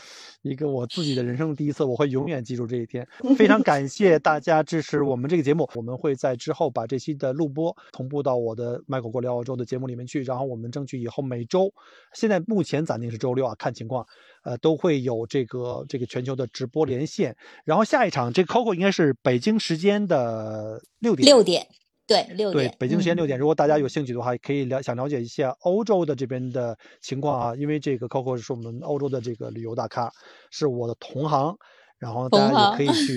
[0.42, 3.06] 一个我自己的人生第一次，我会永远记住这一天。
[3.38, 11.72] 非常感谢大家支持我们这个节目，我们会在之后把这期的录播同步到我的麦克国聊澳洲的节目里面去，然后我们争取以后每周，
[12.12, 14.04] 现在目前暂定是周六啊，看情况，
[14.42, 17.34] 呃，都会有这个这个全球的直播连线。
[17.64, 21.24] 然后下一场这 Coco 应该是北京时间的六点。
[21.24, 21.66] 六点。
[22.10, 22.68] 对，六点。
[22.68, 23.38] 对，北京时间六点。
[23.38, 30.12] 如果大家有兴趣的话，可以了想了解一下欧洲的这边的情况啊，因为这个 Coco 是我们欧洲的这个旅游大咖，
[30.50, 31.56] 是我的同行。
[32.00, 33.16] 然后大家也可以去。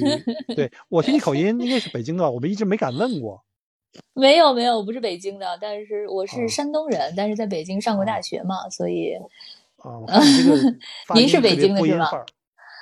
[0.55, 3.43] 对我听你口音 应该是北京的，我们一直没敢问过。
[4.13, 9.13] 没有没有，我不是北京的，但是我是山东人，但是在北京上过大学嘛，所以。
[9.77, 10.21] 啊，
[11.15, 12.25] 您是北京的是吧？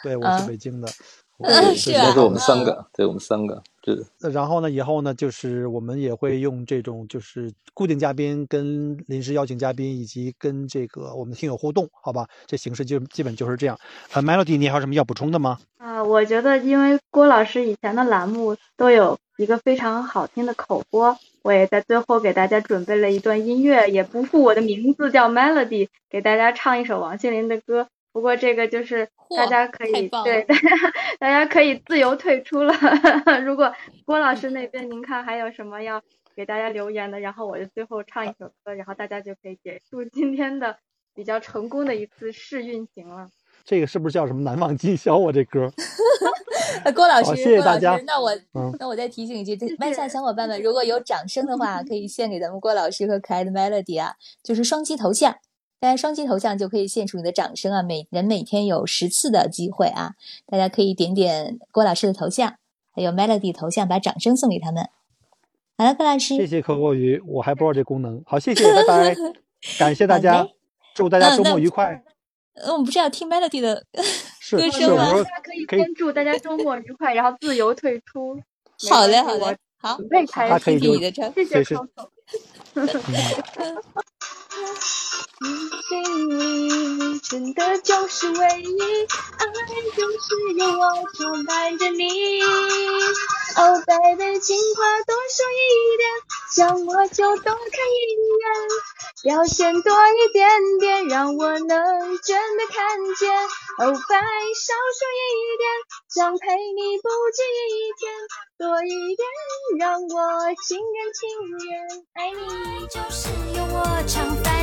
[0.03, 0.87] 对，我是北京的。
[0.87, 1.30] 嗯，
[1.75, 2.11] 是啊。
[2.11, 3.61] 是我们三个，对我们三个。
[4.21, 12.27] 呃，然后呢，以后呢，就是我们也会用这种就是固定嘉宾跟临时邀请嘉宾，以及跟这个我们听友互动，好吧？
[12.45, 13.75] 这形式就基本就是这样。
[14.13, 15.57] 呃，Melody，你还有什么要补充的吗？
[15.77, 27.87] 啊，我觉得因为郭老师以前的栏目都有一个非常好听的口播，我也在最后给大家准备了一段音乐，也不负我的名字，叫 Melody，给大家唱一首王心凌的歌。
[28.13, 30.69] 不过这个就是大家可以对大家
[31.19, 32.73] 大家可以自由退出了。
[33.45, 33.73] 如果
[34.05, 36.01] 郭老师那边您看还有什么要
[36.35, 40.77] 给大家留言的，然后我就最后唱一首歌，然后大家就可以结束今天的
[41.13, 43.29] 比较成功的一次试运行了。
[43.63, 45.19] 这个是不是叫什么难忘今宵？
[45.21, 45.71] 啊这歌。
[46.95, 48.01] 郭老师，谢谢大家。
[48.05, 48.31] 那我
[48.79, 55.35] 那我再提醒一句，麦下小伙伴们，如果有掌声的话，可以献给咱们郭老师和可爱的 Melody 啊，就是双击头像。
[55.81, 57.81] 大家双击头像就可以献出你的掌声啊！
[57.81, 60.11] 每人每天有十次的机会啊！
[60.45, 62.53] 大家可以点点郭老师的头像，
[62.93, 64.87] 还有 Melody 头像，把掌声送给他们。
[65.79, 68.21] 好了，郭老师，谢谢可口鱼，我还不知道这功能。
[68.27, 69.15] 好，谢谢，拜拜，
[69.79, 70.47] 感谢大家，
[70.93, 72.03] 祝大家周末愉快。
[72.53, 74.03] 呃，我们不是要听 Melody 的歌
[74.69, 75.11] 声吗？
[75.13, 78.39] 大家可以先祝大家周末愉快，然后自由退出。
[78.87, 81.87] 好嘞，好嘞，好，准备开听你的车，谢谢可口。
[85.43, 85.47] 你
[85.89, 89.47] 心里真的就是唯一，爱
[89.97, 90.85] 就是有我
[91.17, 92.41] 常伴着你。
[93.57, 96.05] Oh baby，情话多说一点，
[96.55, 97.99] 想我就多看一
[98.37, 98.45] 眼，
[99.23, 100.47] 表现多一点
[100.79, 101.67] 点，让我能
[102.19, 103.33] 真的看见。
[103.79, 105.65] Oh baby，少说一点，
[106.13, 108.13] 想陪你不止一天，
[108.59, 109.27] 多一点
[109.79, 111.21] 让我心甘情
[111.67, 112.85] 愿爱你。
[112.85, 114.60] 就是有我常烦。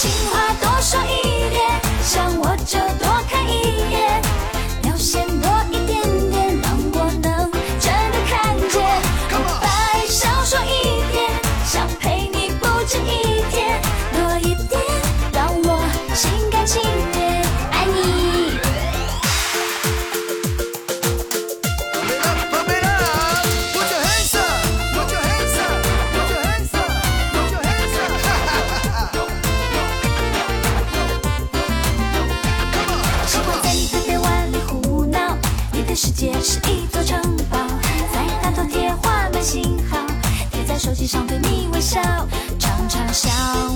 [0.00, 1.60] 情话多说一点，
[2.02, 4.22] 想我就多看一眼，
[4.80, 5.26] 表现
[41.00, 41.98] 机上对你微笑，
[42.58, 43.69] 常常笑。